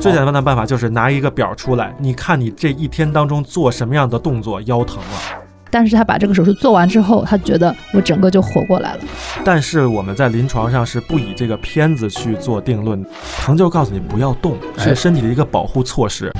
[0.00, 5.42] 最简单的办法就是拿一个表出来，你看你这一天当中做什么样的动作腰疼了。
[5.72, 9.00] 但是他把这个手术做完之后，他觉得我整个就活过来了。
[9.44, 13.04] 但是我们在临床上是不以这个片子去做定论，
[13.44, 16.32] 疼就告诉你不要动，是身体的一个保护措施。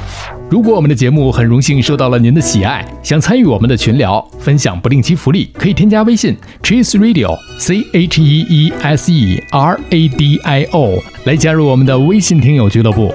[0.48, 13.14] 如果我们的节目很荣幸受到了您的喜爱，想参与我们的群聊，分享不定期福利，可以添加微信 Cheese Radio C H E E S E R A D I O 来加入我们的微信听友俱乐部。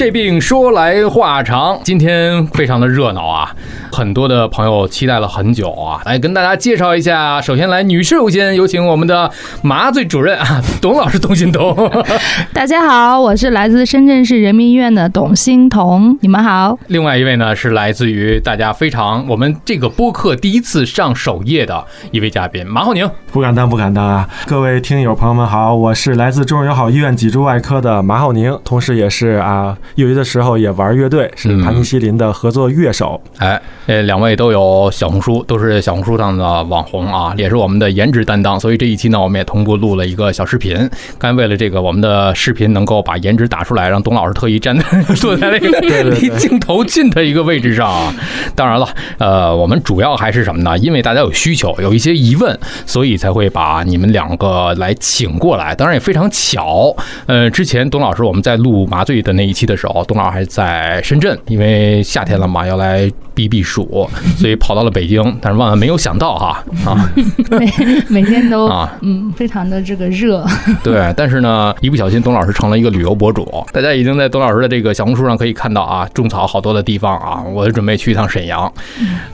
[0.00, 3.54] 这病说来话长，今天非常的热闹啊，
[3.92, 7.38] 很多的朋友期待了很久啊，来跟大家介绍一下。
[7.38, 11.76] 首先来女士优先，有请我们的麻醉主任啊， 董老师董欣彤。
[12.54, 16.78] 大家好，我是来自深圳市人民医院的董欣彤，你们好。
[16.86, 23.06] 另外一位呢是来自于大家非常我们这个播客第一次上首页的一位嘉宾马浩宁。
[23.30, 24.26] 不敢当，不敢当啊！
[24.46, 33.20] 各位听友朋友们好，我是来自中日友好医院脊柱外科的马浩宁，同时也是啊，业余的时候也玩乐队，是盘尼西林的合作乐手。
[33.38, 38.58] 哎，呃，两位都有小红书，都是小红书上的网红啊，也是我们的颜值担当。
[38.58, 40.76] 所以这一期呢，我们也同步录了一个小视频。
[41.18, 45.70] 刚才为了这个，我们的视频能够把颜值打出来，让董老师特意站在坐在那个
[46.10, 48.14] 离镜头近的一个位置上啊。
[48.54, 48.88] 当然了，
[49.18, 50.76] 呃，我们主要还是什么呢？
[50.78, 55.74] 因为大家有需求，有一些疑问，所以才会把你们两个来请过来。
[55.74, 56.94] 当然也非常巧，
[57.26, 65.20] 呃，之前董老师我们在录麻醉的那一期的时候，董老师还在深圳，因为夏天了嘛，要来避避暑，所以跑到了北京。
[65.40, 67.10] 但是万万没有想到哈啊，
[67.50, 67.72] 每
[68.08, 70.44] 每天都啊嗯，非常的这个热。
[70.82, 78.70] 对，但是呢，一不小心董老师成了一个旅游博主，大家已经在董老师的这个小红书上可以看到啊，种草好多的地方啊，我准备去一趟沈阳。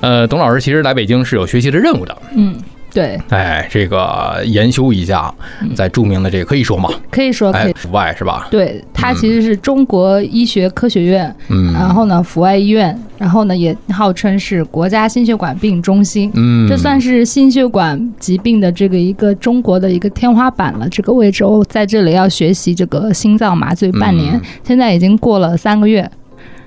[0.00, 2.54] 呃，董老师其实来北京是有学习的任务的，嗯，
[2.96, 5.30] 对，哎，这个研修一下，
[5.74, 8.48] 在著名的这个可以说吗，可以说可哎以。，阜外是吧？
[8.50, 16.30] 对，它其实是中国医学科学院，嗯然后呢，阜外医院，然后呢，也号称是国家心血管病中心。
[16.32, 20.88] 嗯，这算是心血管疾病的这个一个中国的一个天花板了。
[20.88, 26.10] 这个位置，我在这里要学习这个心脏麻醉半年，嗯现在已经过了三个月，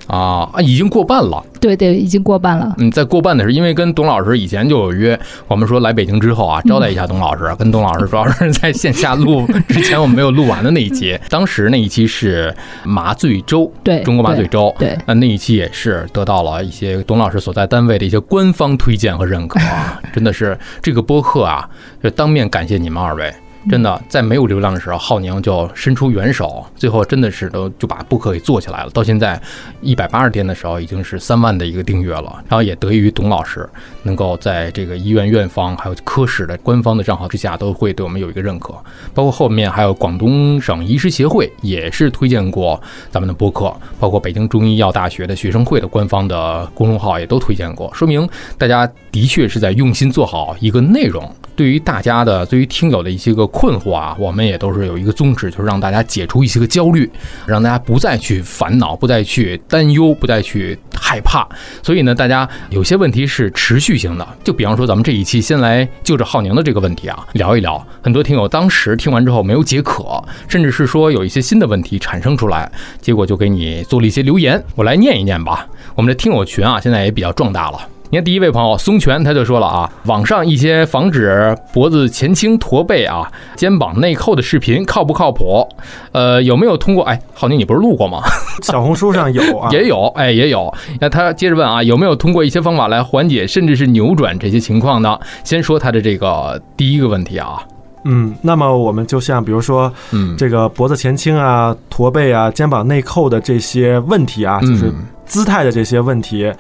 [0.10, 1.44] 啊啊，已经过半了。
[1.62, 2.74] 对对，已经过半了。
[2.78, 7.54] 嗯，在过半的时候因为跟董老师以前就有约，我们说来北京之后啊，招待一下董老师。
[7.60, 12.54] 跟董老师主要是在线下录之前我们没有录完的那一期，当时那一期是
[12.84, 21.70] 麻醉周，对中国麻醉周，对对那那一期也是得到了一些董老师所在单位的一些官方推荐和认可啊，真的是这个播客啊，
[22.02, 23.34] 就当面感谢你们二位。
[23.70, 28.90] 真的，在没有流量的时候，浩宁就伸出援手，最后真的是都就把播客给做起来了。
[28.92, 29.40] 到现在
[29.82, 32.42] 一百八十天的时候，已经是三万的一个订阅了。
[32.48, 33.68] 然后也得益于董老师
[34.04, 38.74] 能够在这个医院院方还有科室的官方的账号之下，都会对我们有一个认可。
[39.14, 42.82] 包括后面还有广东省医师协会也是推荐过
[43.12, 48.28] 咱们的播客，包括北京中医药大学的学生会的官方的公众号也都推荐过，说明
[48.58, 51.30] 大家的确是在用心做好一个内容。
[51.56, 57.10] 对于大家的，对于听友的一些个困惑啊，我们也都是有一个宗旨，就是让大家解除一些个焦虑，
[57.46, 61.48] 让大家不再去烦恼，不再去担忧，不再去害怕。
[61.84, 67.86] 所以呢，大家有些问题是持续性的，就比方说咱们这一期先来就着浩宁的这个问题啊聊一聊。
[68.02, 72.72] 很多听友当时听完之后没有解渴，甚至是说有一些新的问题产生出来，
[73.02, 75.68] 结果就给你做了一些留言，我来念一念吧。
[75.96, 77.80] 我们的听友群啊，现在也比较壮大了。
[78.12, 85.68] 你看，第一位朋友松泉他就说了啊，网上一些防止脖子前倾、驼背啊、肩膀内扣的视频靠不靠谱？
[86.12, 87.04] 呃，有没有通过？
[87.04, 88.20] 哎，浩宁，你不是录过吗？
[88.64, 90.74] 小红书上有啊， 也有，哎，也有。
[91.00, 95.20] 那他接着问啊，有没有通过一些方法来缓解，甚至是扭转这些情况呢？
[95.44, 97.62] 先说他的这个第一个问题啊，
[98.06, 104.94] 嗯，那么我们就像比如说嗯，这个脖子前倾啊、驼背啊、肩膀内扣的这些问题啊，嗯就是
[105.30, 106.52] 姿态的这些问题，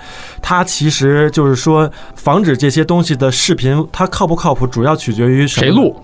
[0.41, 5.99] 它其实就是说防止这些东西的视频，它靠不靠谱，主要取决于谁录？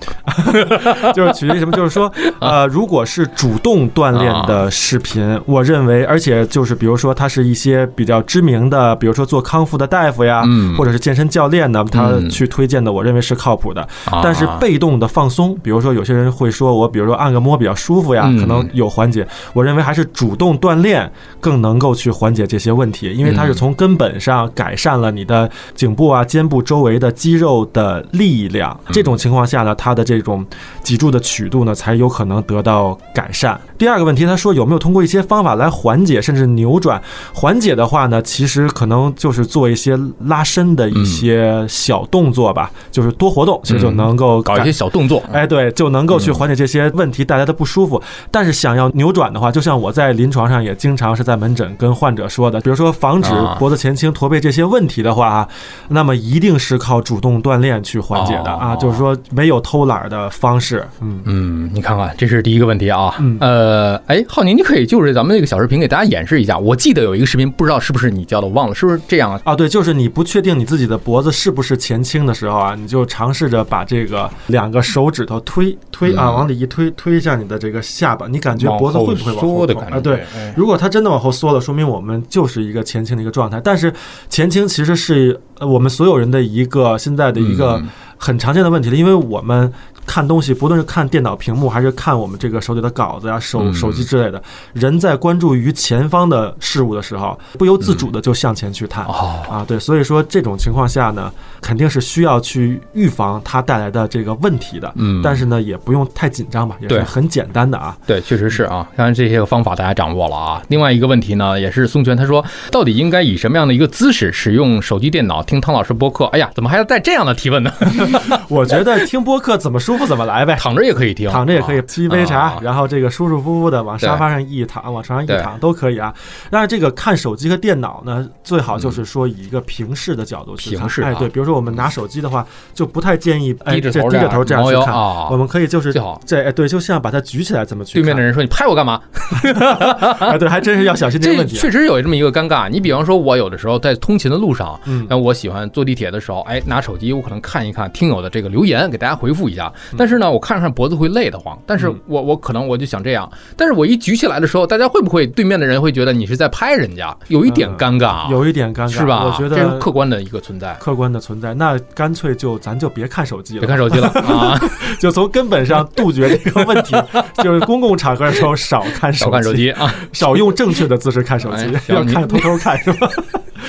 [1.14, 1.72] 就是取决于什么？
[1.72, 13.82] 就是说， 呃，如果是主动锻炼的视频，我认为，而且就是比如说，他是一些比较知名的，比如说做康复的大夫呀，嗯或者是健身教练呢，他嗯去推荐的，我认为是靠谱的。
[14.06, 19.28] 啊但是被动的放松，比如说有些人会说我，比如说按个摩比较舒服呀，嗯可能有缓解。
[19.54, 28.80] 我认为还是主动锻炼更能够去缓解这些问题，因为它是从根本上改善了你的颈部啊、肩部周围的肌肉的力量。
[28.92, 30.46] 这种情况下呢，它的这种
[30.82, 33.60] 脊柱的曲度呢，才有可能得到改善。
[33.78, 37.02] 第二个问题，他说有没有通过一些方法来缓解甚至扭转？
[37.34, 48.02] 缓解的话呢，其实可能就是做一些拉伸的一些小动作吧，就是多活动，其实就能够搞一些小动作，哎，对，就能够去缓解这些问题带来的不舒服。
[48.32, 55.48] 但是想要扭转的话，就像我在临床上也经常是在门诊跟患者说的，比如说防止啊脖子前倾、驼背这些问题的话啊，
[55.90, 60.86] 那么一定是靠主动锻炼去缓解的啊，哦就是说没有偷懒儿的方式。
[61.02, 63.14] 嗯，嗯，你看看，这是第一个问题啊。
[63.20, 66.58] 嗯呃，哎，浩宁，你可以就是咱们那个小视频给大家演示一下。
[66.58, 69.40] 我记得有一个视频，不知道是不是你教的，我忘了，是不是这样啊？
[69.44, 79.68] 啊，对，就是你不确定你自己的脖子是不是前倾的时候啊，你就尝试着把这个两个手指头推推啊，嗯往里一推，推一下你的这个下巴，你感觉脖子会不会往缩后冲啊？
[79.68, 80.02] 的感觉？
[80.02, 83.62] 对，哎，如果它真的往后缩了，说明我们就是一个前倾的一个状态。
[83.68, 83.94] 但是
[84.30, 87.88] 前倾其实是呃我们所有人的一个现在的一个嗯
[88.18, 89.72] 很常见的问题了，因为我们
[90.06, 94.42] 看东西，不论是看电脑屏幕，还是看我们这个手里的稿子呀、手嗯手机之类的，
[94.74, 99.06] 人在关注于前方的事物的时候，不由自主的就向前去探。
[99.06, 101.32] 哦，啊，对，所以说这种情况下呢，
[101.62, 104.92] 肯定是需要去预防它带来的这个问题的。
[104.96, 107.98] 嗯，但是呢，也不用太紧张吧，也是很简单的啊。
[108.06, 108.88] 对，确实是啊。
[108.96, 110.62] 当然这些个方法大家掌握了啊。
[110.68, 116.26] 另外一个问题呢，也是松泉他说，到底应该以什么样的一个姿势使用手机、电脑听汤老师播客？
[116.26, 117.72] 哎呀，怎么还要带这样的提问呢？
[118.50, 120.56] 我觉得听播客怎么舒服怎么来呗。
[120.60, 126.14] 躺着也可以听，躺着也可以啊沏一杯茶啊，然后这个舒舒服服的往沙发上一躺，往床上一躺都可以啊。
[126.50, 130.80] 但是这个看手机和电脑呢，最好就是说以一个平视的角度去看。
[130.80, 134.94] 平视啊哎，对，比如说我们拿手机的话，就不太建议哎低着头这低着头这样去看。
[134.96, 135.36] 我。
[135.36, 135.94] 们可以就是
[136.26, 137.94] 这哎对，就像把它举起来这么去。
[137.96, 139.02] 对面的人说：“你拍我干嘛
[140.20, 141.60] 哎对，还真是要小心？”这个问题啊。
[141.60, 142.70] 确实有这么一个尴尬。
[142.70, 149.72] 你比方说，我有的时候在通勤的路上，嗯然后我喜欢坐地铁的时候，哎，拿手机，我可能看一看听友的这个留言，给大家回复一下。
[149.92, 151.58] 嗯但是呢，我看着看脖子会累得慌。
[151.66, 157.16] 但是我我可能我就想这样，但是我一举起来的时候，大家会不会对面的人会觉得你是在拍人家？
[157.28, 159.26] 有一点尴尬啊，有一点尴尬，是吧？
[159.26, 160.74] 我觉这是得客观的一个存在。
[160.80, 164.60] 客观的存在，那干脆就咱就别看手机了，别看手机了 啊，
[165.00, 166.96] 就从根本上杜绝这个问题，
[167.44, 169.94] 就是公共场合的时候少看手少看手，机啊！
[170.14, 173.10] 少用正确的姿势看手机哎，要看偷偷看是吧？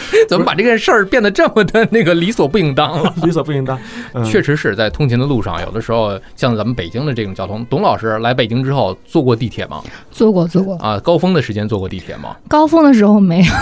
[0.29, 3.15] 怎么把这件事儿变得这么的那个理所不应当了？
[3.23, 3.79] 理所不应当。
[4.15, 9.83] 嗯确实是在通勤的路上，有的时候像咱们北京的这种交通，董老师来北京之后坐过地铁吗？
[10.11, 12.37] 坐过坐过，啊，高峰的时间坐过地铁吗？
[12.49, 13.53] 高峰的时候没有，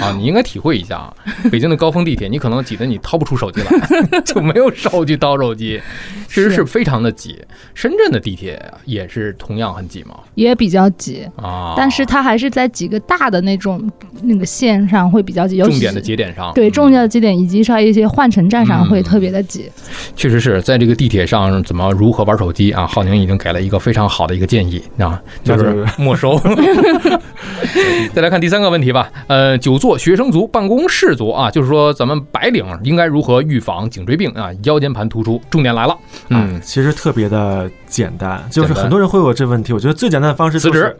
[0.00, 1.14] 啊，你应该体会一下啊，
[1.50, 5.80] 北京的高峰地铁，你可能挤得你掏不出手机来，就没有手去掏手机，
[6.28, 7.38] 确实是是非常的挤。
[7.74, 10.18] 深圳的地铁也是同样很挤吗？
[10.34, 13.90] 也比较挤，啊，但是它还是在几个大的那种
[14.22, 19.70] 那个线上会比较挤，重点的节点上，对嗯重要的节点以及在一些换乘站上会特别的挤。
[20.16, 22.86] 确实是在这个地铁上怎么如何玩手机啊？
[22.86, 26.40] 浩宁已经给了一个非常好的一个建议啊，就是 没收。
[28.14, 34.50] 再来看第三个问题吧，呃，久坐学生族、办公室族啊，就是说咱们白领应该如何预防颈椎病啊？
[34.64, 35.96] 腰间盘突出，重点来了，
[36.28, 39.72] 嗯嗯，，其实特别的简单，就是很多人会有这问题。
[39.72, 40.96] 我觉得最简单的方式辞职就是。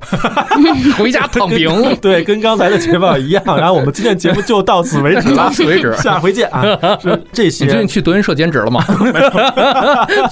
[0.98, 1.70] 回家躺平，
[2.02, 3.42] 对，跟刚才的节目一样。
[3.46, 6.62] 然后我们今天节目就到此为止了， 到此为止下回见啊！
[7.00, 8.84] 是这你最近去德云社兼职了吗？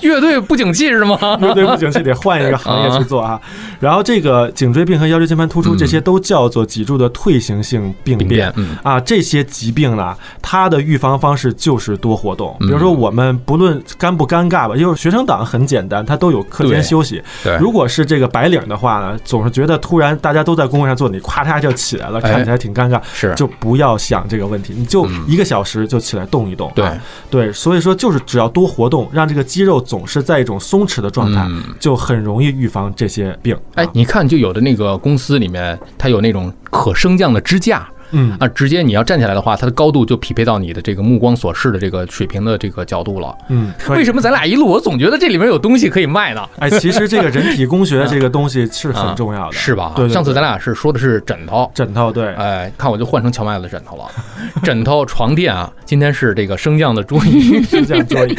[0.03, 1.17] 乐队不景气是吗？
[1.41, 3.41] 乐队不景气，得换一个行业去做啊。
[3.81, 12.55] 然后这个颈椎病和腰椎间盘突出，这些都叫做脊柱的退行性病变啊，这些疾病呢，它的预防方式就是多活动。
[12.61, 17.23] 比如说，嗯我们不论尴不尴尬吧，因为学生党很简单，它都有课间休息。
[17.45, 26.71] 对，如果是这个白领的话呢，总是觉得突然大家都在工位上坐，你咵嚓就起来了，哎看起来挺尴尬，是就不要想这个问题，你就嗯一个小时就起来动一动。
[26.75, 26.99] 对啊，
[27.31, 33.57] 对，所以说就是只要多活动，让这个肌肉总是在一种松弛的状态，嗯就很容易预防这些病。
[33.75, 37.89] 哎啊，你看，就有的那个公司里面，它有那种可升降的支架。
[38.11, 43.35] 嗯啊，直接你要站起来的话，它的高度就匹配到你的这个目光所视的这个水平的这个角度了。
[43.49, 46.49] 嗯，为什么咱俩一路，我总觉得这里面有东西可以卖呢？
[46.59, 49.93] 哎，其实这个人体工学 这个东西是很重要的，是吧？
[49.97, 54.05] 对对对上次咱俩是说的是枕头，枕头对，哎，看我就换成荞麦的枕头了，
[54.63, 55.73] 枕头、床垫啊。
[55.85, 58.37] 今天是这个升降的桌椅，是这样桌椅。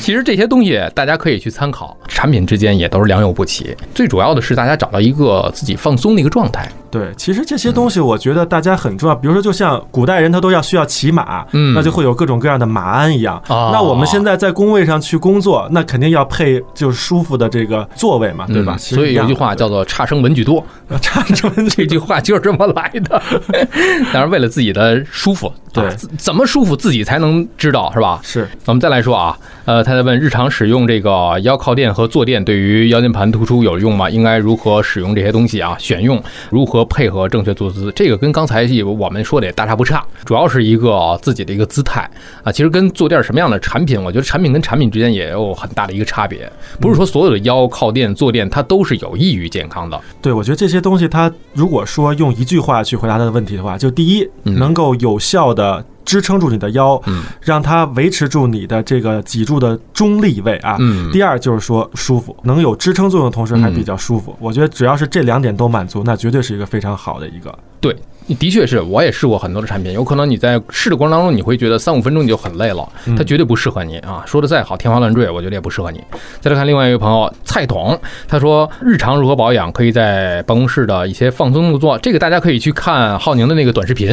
[0.00, 3.76] 其实这些东西大家可以去参考，产品之间也都是良莠不齐。
[3.94, 6.66] 最主要的是大家找到一个自己放松的一个状态。
[6.90, 9.14] 对，其实这些东西我觉得大家很重要。
[9.14, 13.42] 比如说，就像古代人他都要需要骑马，嗯那就会有各种各样的马鞍一样。
[13.48, 18.74] 哦那我们现在在工位上去工作，那肯定要配就是舒服的这个座位嘛，对吧？
[18.76, 20.64] 嗯所以有句话叫做“差生文具多”，
[21.02, 23.22] 差生文具 这句话就是这么来的。
[24.12, 28.20] 当然，为了自己的舒服，对啊怎么舒服自己才能知道，是吧？
[28.22, 34.08] 是我们再来说啊，呃，他在问日常使用这个腰靠垫和坐垫对于腰间盘突出有用吗？
[34.10, 35.76] 应该如何使用这些东西啊？
[35.78, 37.92] 选用如何配合正确坐姿？
[37.94, 42.08] 这个跟刚才我们说的也大差不差，主要是一个自己的一个姿态
[42.42, 42.52] 啊。
[42.52, 50.00] 其实跟坐垫什么样的产品，我觉得产品跟产品之间也有很大的一个差别，不是说所有的腰靠垫、坐垫它都是有益于健康的。
[50.22, 55.67] 对，我觉得这些东西，它如果说用一句话去回答他的问题的话，就第一，嗯能够有效的
[56.04, 60.76] 支撑住你的腰，嗯让它维持住你的这个脊柱的中立位啊。
[60.80, 64.36] 嗯，第二就是说舒服，能有支撑作用的同时还比较舒服。
[64.40, 67.56] 我觉得只要是这两点都满足，那绝对是一个非常好的一个。
[67.80, 67.94] 对，
[68.40, 74.24] 的确是我也试过很多的产品，有可能你在试的过程当中，你会觉得三五分钟你就很累了，嗯它绝对不适合你啊。
[74.26, 76.02] 说的再好，天花乱坠，我觉得也不适合你。
[76.40, 77.96] 再来看另外一位朋友蔡董，
[78.26, 84.10] 他说日常如何保养，可以在办公室的一些放松动作，这个大家可以去看浩宁的那个短视频。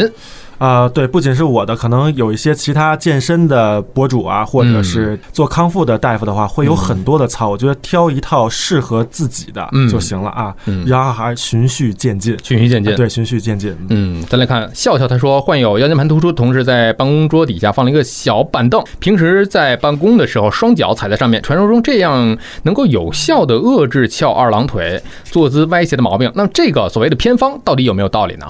[0.58, 7.50] 啊、对，不仅是我的，可能有一些其他健身的博主啊，或者是做康复的大夫的话，会有很多的操。
[7.50, 12.38] 我觉得挑一套适合自己的嗯就行了啊，嗯，然后还循序渐进。
[12.44, 12.96] 循序渐进。
[12.96, 13.76] 对，循序渐进。
[13.90, 26.32] 嗯，再来看笑笑，他说患有腰间盘突出，同时在办公桌底下放了一个小板凳，平时在办公的时候双脚踩在上面，传说中这样能够有效的遏制翘二郎腿、坐姿歪斜的毛病。
[26.34, 28.46] 那么这个所谓的偏方到底有没有道理呢？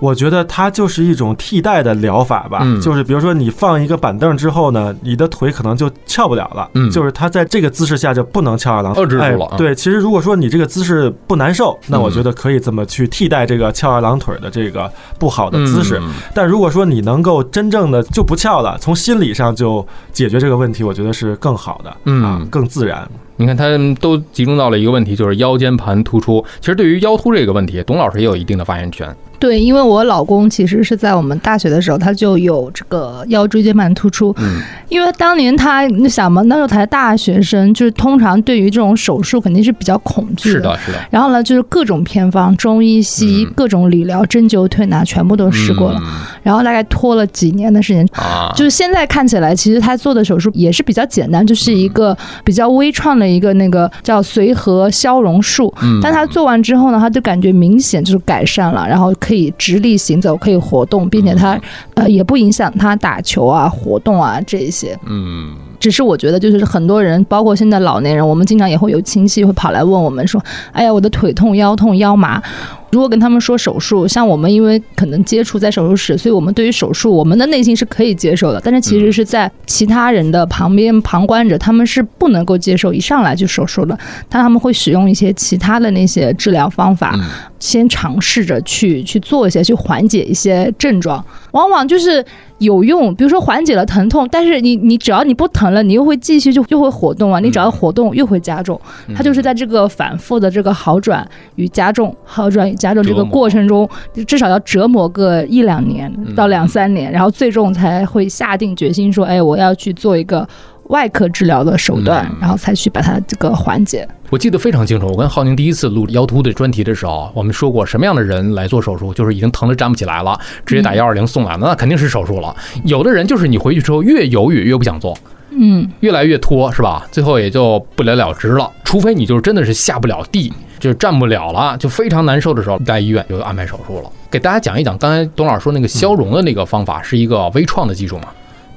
[0.00, 9.54] 我觉得它就是一种替代的疗法吧，嗯就是比如说你放一个板凳之后呢，你的腿可能就翘不了了，嗯就是它在这个姿势下就不能翘二郎腿，遏制住了。
[9.56, 15.98] 对，其实如果说你这个姿势不难受，那嗯我觉得可以这么去替代这个翘二郎腿的这个不好的姿势。
[16.00, 23.08] 嗯但如果说你能够真正的就不翘了，从心理上就解决这个问题，我觉得是更好的，嗯啊，更自然。
[23.36, 26.44] 你看，他们都集中到了一个问题，就是腰间盘突出。
[26.60, 29.14] 其实对于腰突这个问题，董老师也有一定的发言权。
[29.38, 34.34] 对，因为我老公其实是在我们大学的时候，他就有这个腰椎间盘突出。
[34.38, 34.60] 嗯。
[34.88, 43.52] 因为当年他，你想嘛，那时候才大学生，就是通常对于这种手术肯定是比较恐惧是的，是的，然后呢，就是各种偏方，中医、西医、嗯。
[43.54, 46.00] 各种理疗、针灸、推拿，全部都试过了。
[46.02, 46.12] 嗯。
[46.42, 55.72] 然后大概拖了几年的时间，啊，就是现在看起来，其实他做的手术也是比较简单，就是一个比较微创的一个那个叫髓核消融术。
[55.82, 56.00] 嗯。
[56.02, 61.60] 但他做完之后呢，他就感觉明显就是改善了，然后可以直立行走，可以活动，并且他
[61.92, 64.98] 呃也不影响他打球啊、活动啊这一些。
[65.04, 70.42] 嗯只是我觉得，就是很多人，包括现在老年人，我们经常也会有亲戚会跑来问我们说
[70.72, 72.42] ：“哎呀，我的腿痛、腰痛、腰麻。”
[72.90, 78.60] 如果跟他们说手术，像我们因为可能接触在手术室，所以我们对于手术，我们的内心是可以接受的。
[78.64, 87.24] 但是其实是在其他人的旁边旁观者，他们是不能够接受一上来就手术的，但他们会使用一些其他的那些治疗方法，嗯
[87.60, 92.24] 先尝试着去去做一些，去缓解一些症状，往往就是
[92.58, 93.12] 有用。
[93.16, 103.88] 比如说缓解了疼痛，但是你你只要你不疼了，你又会继续就又会活动啊，你只要活动又会加重，嗯它就是在这个反复的这个好转与加重、好转与加重这个过程中，
[104.26, 110.48] 至少要折磨个一两年嗯到两三年，然后最终才会下定决心说，哎，我要去做一个。
[110.88, 114.08] 外科治疗的手段嗯，然后才去把它这个缓解。
[114.30, 122.56] 我记得非常清楚，我跟浩宁第一次录腰突的专题的时候，我们说过什么样的人来做手术，就是已经疼得站不起来了，直接打幺二零送来了，那肯定是手术了。
[122.84, 125.14] 有的人就是你回去之后越犹豫越不想做，
[125.50, 127.06] 嗯，越来越拖，是吧？
[127.10, 128.70] 最后也就不了了之了。
[128.84, 134.10] 除非你就是真的是下不了地，就站不了了，就非常难受的时候，在医院就安排手术了。
[134.30, 138.28] 给大家讲一讲，刚才董老师说那个消融的那个方法是一个微创的技术嘛？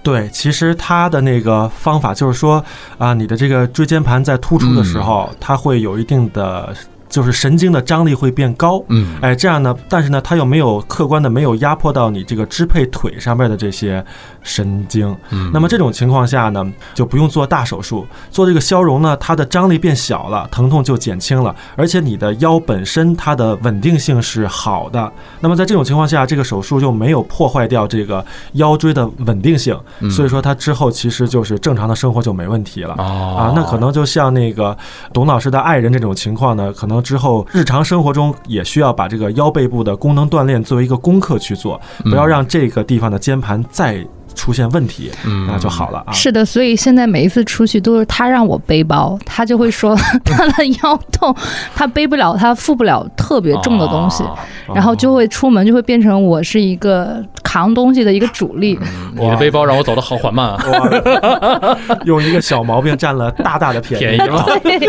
[0.03, 2.63] 对，其实它的那个方法就是说
[2.97, 6.73] 啊，你的这个椎间盘在突出的时候，它会有一定的
[7.07, 8.83] 就是神经的张力会变高。
[8.87, 14.03] 嗯，哎，这样呢，但是呢，它又没有客观的没有压迫到你这个支配腿上面的这些
[14.41, 15.15] 神经。
[15.29, 25.11] 嗯那么这种情况下呢，就不用做大手术，做这个消融呢，它的张力变小了，疼痛就减轻了，而且你的腰本身它的稳定性是好的。
[25.39, 32.95] 那么在这种情况下，这个手术又没有破坏掉这个腰椎的稳定性，嗯所以说它之后其实就是正常的生活就没问题了。
[32.97, 34.77] 哦啊，那可能就像那个
[35.13, 46.11] 董老师的爱人这种情况呢，可能之后日常生活中也需要把这个腰背部的功能锻炼作为一个功课去做，不要让这个地方的肩盘再出现问题，嗯那就好了啊。
[46.11, 49.95] 是的，所以现在每一次出去都是他让我背包，他就会说
[50.25, 51.35] 他的腰痛，
[51.75, 54.37] 他背不了，他负不了特别重的东西，哦
[54.73, 58.79] 然后就会出门就会变成我是一个扛东西的一个主力。
[59.13, 61.77] 你的背包让我走的好缓慢啊。
[62.05, 64.05] 用一个小毛病占了大大的便宜。
[64.05, 64.45] 便宜吗？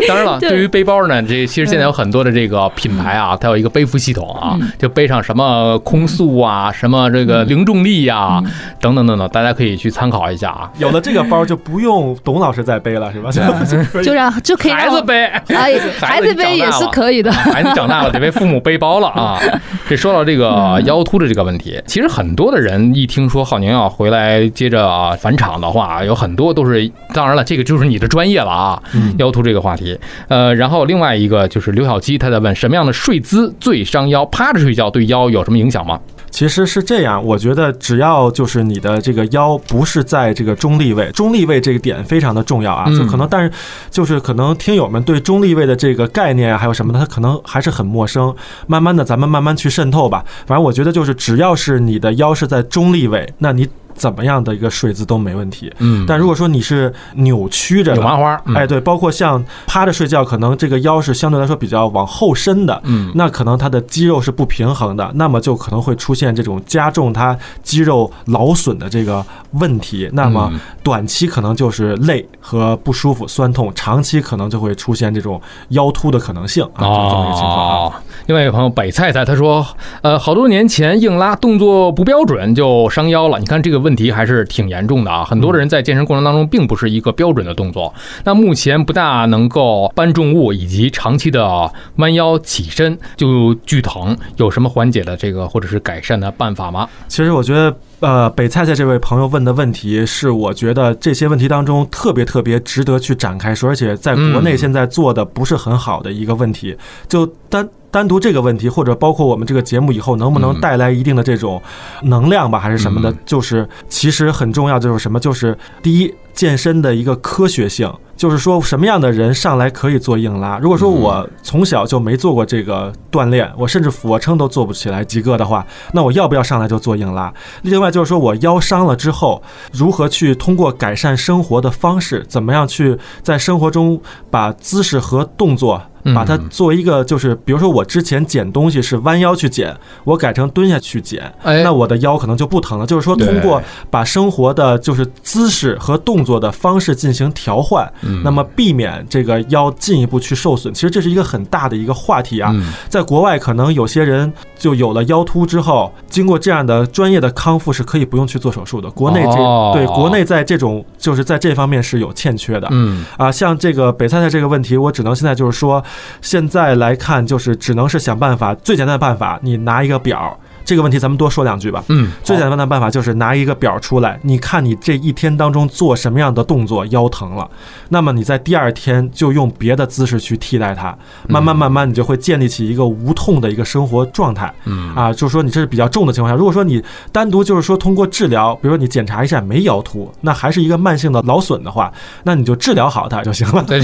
[0.06, 8.40] 当然了，对对于背包呢，这其实现在有很多的这个品牌啊，它有一个背负系统啊，就背上什么空速啊，什么这个零重力呀，
[8.80, 10.70] 等等等等，大家可以去参考一下啊。
[10.78, 13.30] 有了这个包就不用董老师再背了，是吧？
[14.04, 17.32] 就让就可以让孩子背，哎，孩子背也是可以的。
[17.32, 19.40] 孩子长大了得为父母背包了啊！
[19.88, 29.98] 这说到这个腰突的这个问题，其实很多的人一听说浩宁要回来接着啊返场的话，有很多都是，当然了，这个就是你的专业了啊，嗯腰突这个话题。
[30.28, 34.24] 呃，然后另外一个就是刘小七他在问什么样的睡姿最伤腰？
[34.26, 35.98] 趴着睡觉对腰有什么影响吗？
[36.32, 42.86] 其实是这样，我觉得只要就是你的这个腰不是在这个中立位，中立位这个点非常的重要啊。
[42.88, 43.52] 嗯就可能，但是
[43.90, 48.34] 就是可能听友们对中立位的这个概念啊，还有什么的，他可能还是很陌生。
[48.66, 50.24] 慢慢的，咱们慢慢去渗透吧。
[50.46, 55.72] 反正我觉得就是只要是你的腰是在中立位，那你怎么样的一个睡姿都没问题。
[55.78, 70.08] 嗯但如果说你是扭曲着扭，麻花，嗯哎，，对，包括像趴着睡觉，可能这个腰是相对来说比较往后伸的，嗯，那可能它的肌肉是不平衡的，那么就可能会出现这种加重它肌肉劳损的这个问题。
[70.12, 78.02] 那么嗯短期可能就是累和不舒服、酸痛，长期可能就会出现这种腰突的可能性啊，就是这么一个情况啊。
[78.22, 79.66] 哦，另外一个朋友北菜菜他说，
[80.02, 83.38] 呃，好多年前硬拉动作不标准就伤腰了。
[83.38, 87.92] 你看这个问题还是挺严重的啊，很多人在健身过程当中并不是一个标准的动作，
[88.24, 96.88] 那目前不大能够搬重物以及长期的弯腰起身就剧疼，有什么缓解的这个或者是改善的办法吗？
[97.08, 106.76] 其实我觉得，呃，北菜菜这位朋友问的问题是，我觉得这些问题当中特别特别值得去展开说，而且在国内嗯现在做的不是很好的一个问题，
[107.08, 107.68] 就单。
[107.92, 110.60] 单独这个问题，或者包括我们这个节目以后能不能嗯。
[110.60, 111.62] 带来一定的这种
[112.02, 120.58] 能量吧，还是什么的嗯，就是其实很重要，就是什么，就是第一，健身的一个科学性，就是说什么样的人上来可以做硬拉。
[120.58, 127.32] 如果说我从小就没做过这个锻炼，我甚至俯卧撑都做不起来及格的话，那我要不要上来就做硬拉？
[127.62, 129.42] 另外就是说我腰伤了之后，
[129.72, 135.82] 如何去通过改善生活的方式，怎么样去在生活中把姿势和动作。
[136.16, 142.84] 把它嗯作为一个，就是比如说我之前捡东西是弯腰去捡，我改成蹲下去捡，哎那我的腰可能就不疼了。
[142.84, 150.72] 就是说，通过把生活的就是姿势和动作的方式进行调换，嗯那么避免这个腰进一步去受损。
[150.72, 152.50] 其实这是一个很大的一个话题啊。
[152.54, 158.90] 嗯在国外，可能有些人就有了腰突之后，经过这样的专业的康复是可以不用去做手术的。
[158.90, 162.68] 国内这、哦对国内在这种就是在这方面是有欠缺的。
[162.70, 165.82] 嗯啊，像这个北菜菜这个问题，我只能现在就是说，
[166.20, 170.38] 现在来看就是只能是想办法，最简单的办法，你拿一个表。
[170.64, 171.82] 这个问题咱们多说两句吧。
[171.88, 177.48] 嗯，最简单的办法就是拿一个表出来，你看你这一天当中做什么样的动作腰疼了，
[177.88, 180.96] 那么你在第二天就用别的姿势去替代它，
[181.28, 184.52] 慢慢慢慢你就会建立起一个无痛的一个生活状态。
[184.64, 191.92] 嗯啊，就是说你这是比较重的情况下，如果说你单独就是说通过治疗，比如说你检查一下没腰突，那还是一个慢性的劳损的话，
[192.24, 193.64] 那你就治疗好它就行了。
[193.66, 193.80] 对，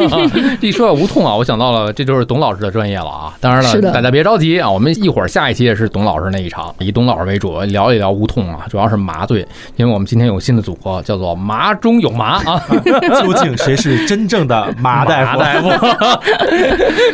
[0.60, 3.34] 一说到无痛啊，我想到了，这就是董老师的专业了啊。
[3.40, 12.62] 当然了，是的大家别着急啊，我们一会儿下一期也是董老师那一场，以董老师为主，聊一聊无痛啊，主要是麻醉，因为我们今天有新的组合，叫做“麻中有麻”啊。
[13.22, 15.38] 究竟谁是真正的麻大夫？
[15.38, 15.68] 大夫，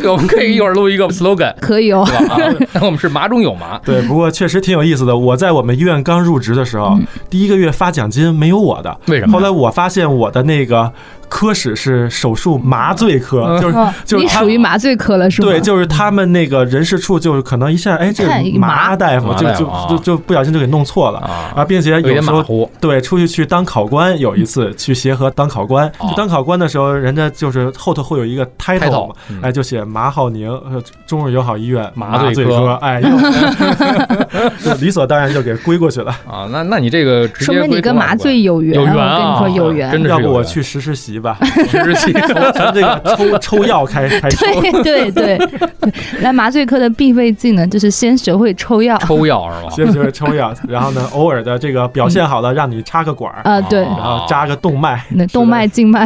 [0.09, 2.37] 我们可以一会儿录一个 slogan，可以哦，啊，
[2.81, 3.79] 我们是麻中有麻。
[3.83, 5.15] 对，不过确实挺有意思的。
[5.15, 6.97] 我在我们医院刚入职的时候，
[7.29, 8.97] 第一个月发奖金没有我的。
[9.07, 9.33] 为什么？
[9.33, 10.91] 后来我发现我的那个
[11.29, 15.47] 科室是手术麻醉科，就是就是他属于麻醉科了是吗？
[15.49, 18.25] 对，就是他们那个人事处，就是可能一下，哎，这
[18.57, 21.19] 麻麻大夫就就就就不小心就给弄错了。
[21.19, 22.43] 啊，啊，并且有有时候。
[22.79, 29.39] 对出去去当考官，有一次去协和当考官，当考官的时候，人家就是后头会有一个 title title，嘛，嗯。
[29.41, 32.33] 哎，就写马浩宁，呃中日友好医院麻醉科。
[32.33, 33.01] 醉科， 哎，
[34.63, 36.11] 就理所当然就给归过去了。
[36.27, 40.03] 啊，那那你这个直接说明你跟麻醉有缘，有缘我跟啊你说有缘。
[40.03, 41.37] 要不我去实实习吧，
[41.69, 44.37] 从这个抽 抽药开开始。
[44.83, 45.39] 对对对，
[46.21, 48.97] 来麻醉科的必备技能就是先学会抽药。
[48.97, 49.69] 抽药是吧？
[49.71, 56.05] 先学会抽药，然后呢，偶尔的这个表现好了，让你插个管儿，啊，对，哦然后扎个动脉，那动脉、静脉，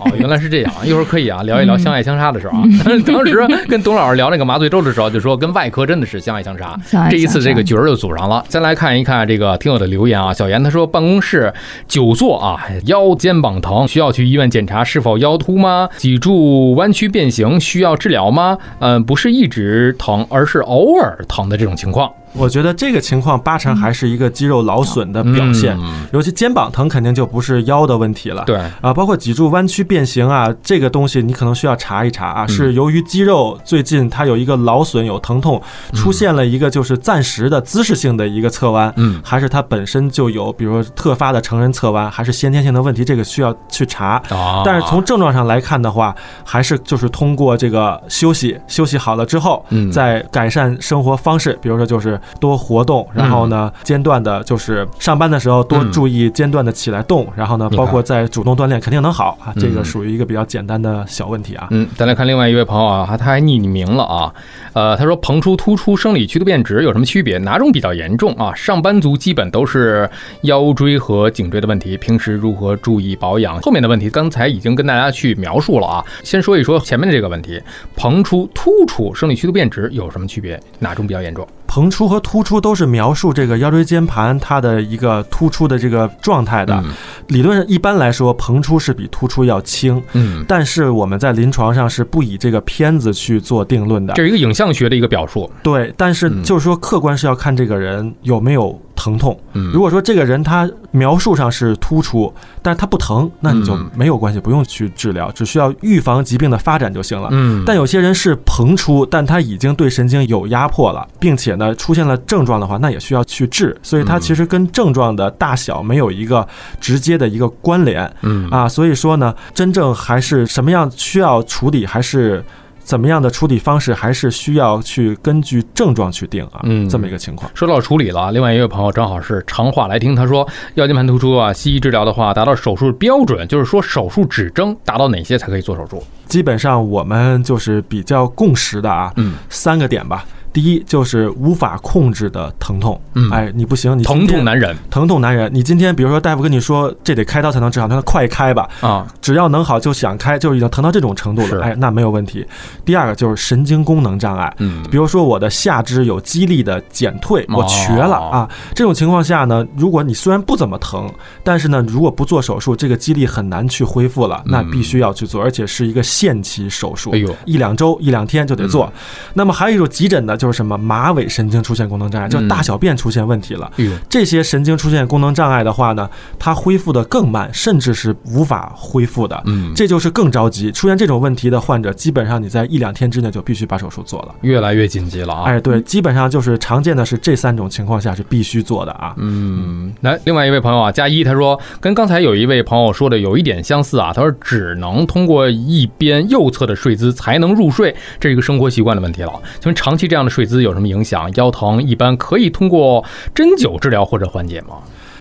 [0.00, 0.72] 哦，原来是这样。
[0.84, 2.62] 一会儿可以啊，聊一聊相爱相杀的时候啊。
[2.86, 6.76] 嗯 当时跟董老师聊那个麻醉周的时候，就说跟外科真的是相爱相杀。
[7.10, 8.44] 这一次这个角儿就组上了。
[8.48, 11.52] 再来看一看这个听友的留言啊，小严他说办公室
[11.86, 15.88] 久坐啊，腰肩膀疼，需要去医院检查是否腰突吗？
[15.96, 18.56] 脊柱弯曲变形需要治疗吗？
[18.80, 22.12] 嗯、不是一直疼，而是偶尔疼的这种情况。
[22.36, 28.44] 我觉得这个情况八成还是一个肌肉劳损的表现，嗯尤其肩膀疼肯定就不是腰的问题了。
[28.46, 35.60] 对，啊，包括脊柱弯曲变形啊，这个东西你可能需要查一查啊，是由于肌肉最近它有一个劳损、有疼痛，
[35.92, 39.20] 出现了一个就是暂时的姿势性的一个侧弯，嗯。
[39.24, 44.22] 还是它本身就有，比如说特发的成人侧弯，还是先天性的问题，这个需要去查。
[44.28, 49.90] 啊，但是从症状上来看的话，还是就是通过这个休息，休息好了之后，嗯。
[49.90, 59.52] 再改善生活方式，比如说就是多活动，然后呢间断的，就是上班的时候多嗯注意间断的起来动，然后呢包括在主动锻炼，肯定能好啊。
[59.58, 61.68] 这个嗯属于一个比较简单的小问题啊。
[61.70, 64.32] 嗯，再来看另外一位朋友啊，他他还匿名了啊，
[64.72, 67.38] 呃，他说膨出、突出、生理曲度变直有什么区别？
[67.38, 68.54] 哪种比较严重啊？
[68.54, 70.08] 上班族基本都是
[70.42, 73.58] 腰椎和颈椎的问题，平时如何注意保养？
[73.60, 77.60] 后面的问题刚才已经跟大家去描述了啊，先说一说前面的这个问题，
[77.96, 80.60] 膨出、突出、生理曲度变直有什么区别？
[80.78, 81.46] 哪种比较严重？
[81.76, 86.74] 膨出和突出都是描述这个腰椎间盘它的一个突出的这个状态的。
[86.82, 86.94] 嗯
[87.28, 94.14] 理论上一般来说，膨出是比突出要轻，嗯，但是我们在临床上是不以这个片子去做定论的。
[94.14, 95.50] 这是一个影像学的一个表述。
[95.60, 99.38] 对，但是嗯就是说，客观是要看这个人有没有疼痛。
[99.52, 102.32] 嗯，如果说这个人他描述上是突出，
[102.62, 107.28] 但是他不疼，那你就嗯没有关系，不用去治疗，只需要预防疾病的发展就行了。
[107.30, 113.76] 嗯，但有些人是膨出，但他已经对神经有压迫了，并且呢出现了症状的话，那也需要去治。
[113.82, 116.46] 所以它嗯其实跟症状的大小没有一个
[116.80, 118.68] 直接的一个关联嗯啊。
[118.68, 122.42] 所以说呢，真正还是什么样需要处理，还是
[122.86, 126.60] 怎么样的处理方式，还是需要去根据症状去定啊。
[126.62, 127.50] 嗯这么一个情况。
[127.52, 136.00] 说到处理了，另外一位朋友正好是长话来听，他说腰间盘突出啊，西医治疗的话，达到手术标准，就是说手术指征达到哪些才可以做手术？
[136.26, 140.24] 基本上我们就是比较共识的啊，嗯三个点吧。
[140.56, 143.28] 第一就是无法控制的疼痛，嗯。
[143.30, 144.74] 哎，你不行，你疼痛难忍。
[144.88, 145.52] 疼痛难忍。
[145.52, 152.42] 你今天比如说大夫跟你说这得开刀才能治好，他说快开吧，啊，只要能好就想开，就已经疼到这种程度了，哎，那没有问题。
[152.86, 154.50] 第二个就是神经功能障碍。
[154.56, 158.50] 嗯，比如说我的下肢有肌力的减退，我瘸了哦啊。
[158.74, 161.12] 这种情况下呢，如果你虽然不怎么疼，
[161.44, 167.10] 但是呢，如果不做手术，这个肌力很难去恢复了，那必须要去做，而且是一个限期手术。
[167.10, 168.90] 哎，呦，一两周、一两天就得做。
[169.34, 173.70] 那么还有一种急诊的，就是什么马尾神经出现功能障碍，就是大小便出现问题了。
[174.08, 179.40] 这些神经出现功能障碍的话呢，它恢复的更慢，甚至是无法恢复的。
[179.46, 180.70] 嗯，这就是更着急。
[180.72, 184.34] 出现这种问题的患者，基本上你在一两天之内就必须把手术做了。
[184.42, 185.44] 越来越紧急了啊。
[185.44, 189.14] 哎，对，基本上就是常见的是这三种情况下是必须做的啊。
[189.18, 194.12] 嗯，来，另外一位朋友啊，加一，他说跟刚才有一位朋友说的有一点相似啊。
[194.12, 199.32] 他说只能通过一边右侧的睡姿才能入睡，这是一个生活习惯的问题了。
[199.60, 201.32] 请问长期这样的睡姿有什么影响？
[201.36, 203.02] 腰疼一般可以通过
[203.34, 204.76] 针灸治疗或者缓解吗？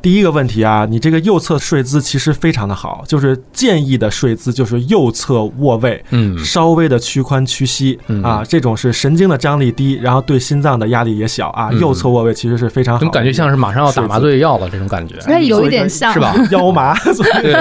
[0.05, 11.69] 第一个问题啊，你这个右侧睡姿其实非常的好，就是建议的睡姿就是右侧卧位，嗯稍微的屈髋屈膝嗯啊，这种是神经的张力低，然后对心脏的压力也小啊。
[11.71, 15.15] 嗯右侧卧位其实是非常好，怎么感觉像是马上要打麻醉药了这种感觉？
[15.25, 16.35] 那有一点像是吧？
[16.51, 16.93] 腰麻，
[17.41, 17.53] 对，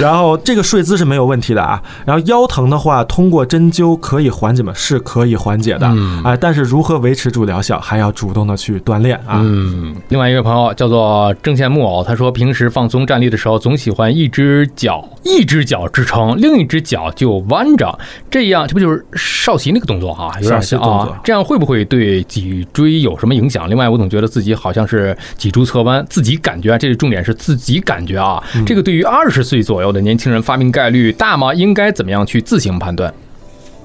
[0.00, 1.80] 然后这个睡姿是没有问题的啊。
[2.04, 4.72] 然后腰疼的话，通过针灸可以缓解吗？
[4.74, 9.38] 是可以缓解的啊、嗯但是如何维持住疗效，还要主动的去锻炼啊。
[9.44, 17.98] 嗯，另外一位朋友叫做郑宪面木偶，他说平时放松站立的时候，总喜欢一只脚一只脚支撑，另一只脚就弯着，
[18.30, 21.20] 这样这不就是少奇那个动作哈、有点少奇像动作啊。
[21.22, 23.68] 这样会不会对脊椎有什么影响？
[23.68, 28.42] 另外，我总觉得自己好像是脊柱侧弯，自己感觉啊，这个重点是自己感觉啊。
[28.54, 31.52] 嗯这个对于二十岁左右的年轻人发病概率大吗？
[31.54, 33.12] 应该怎么样去自行判断？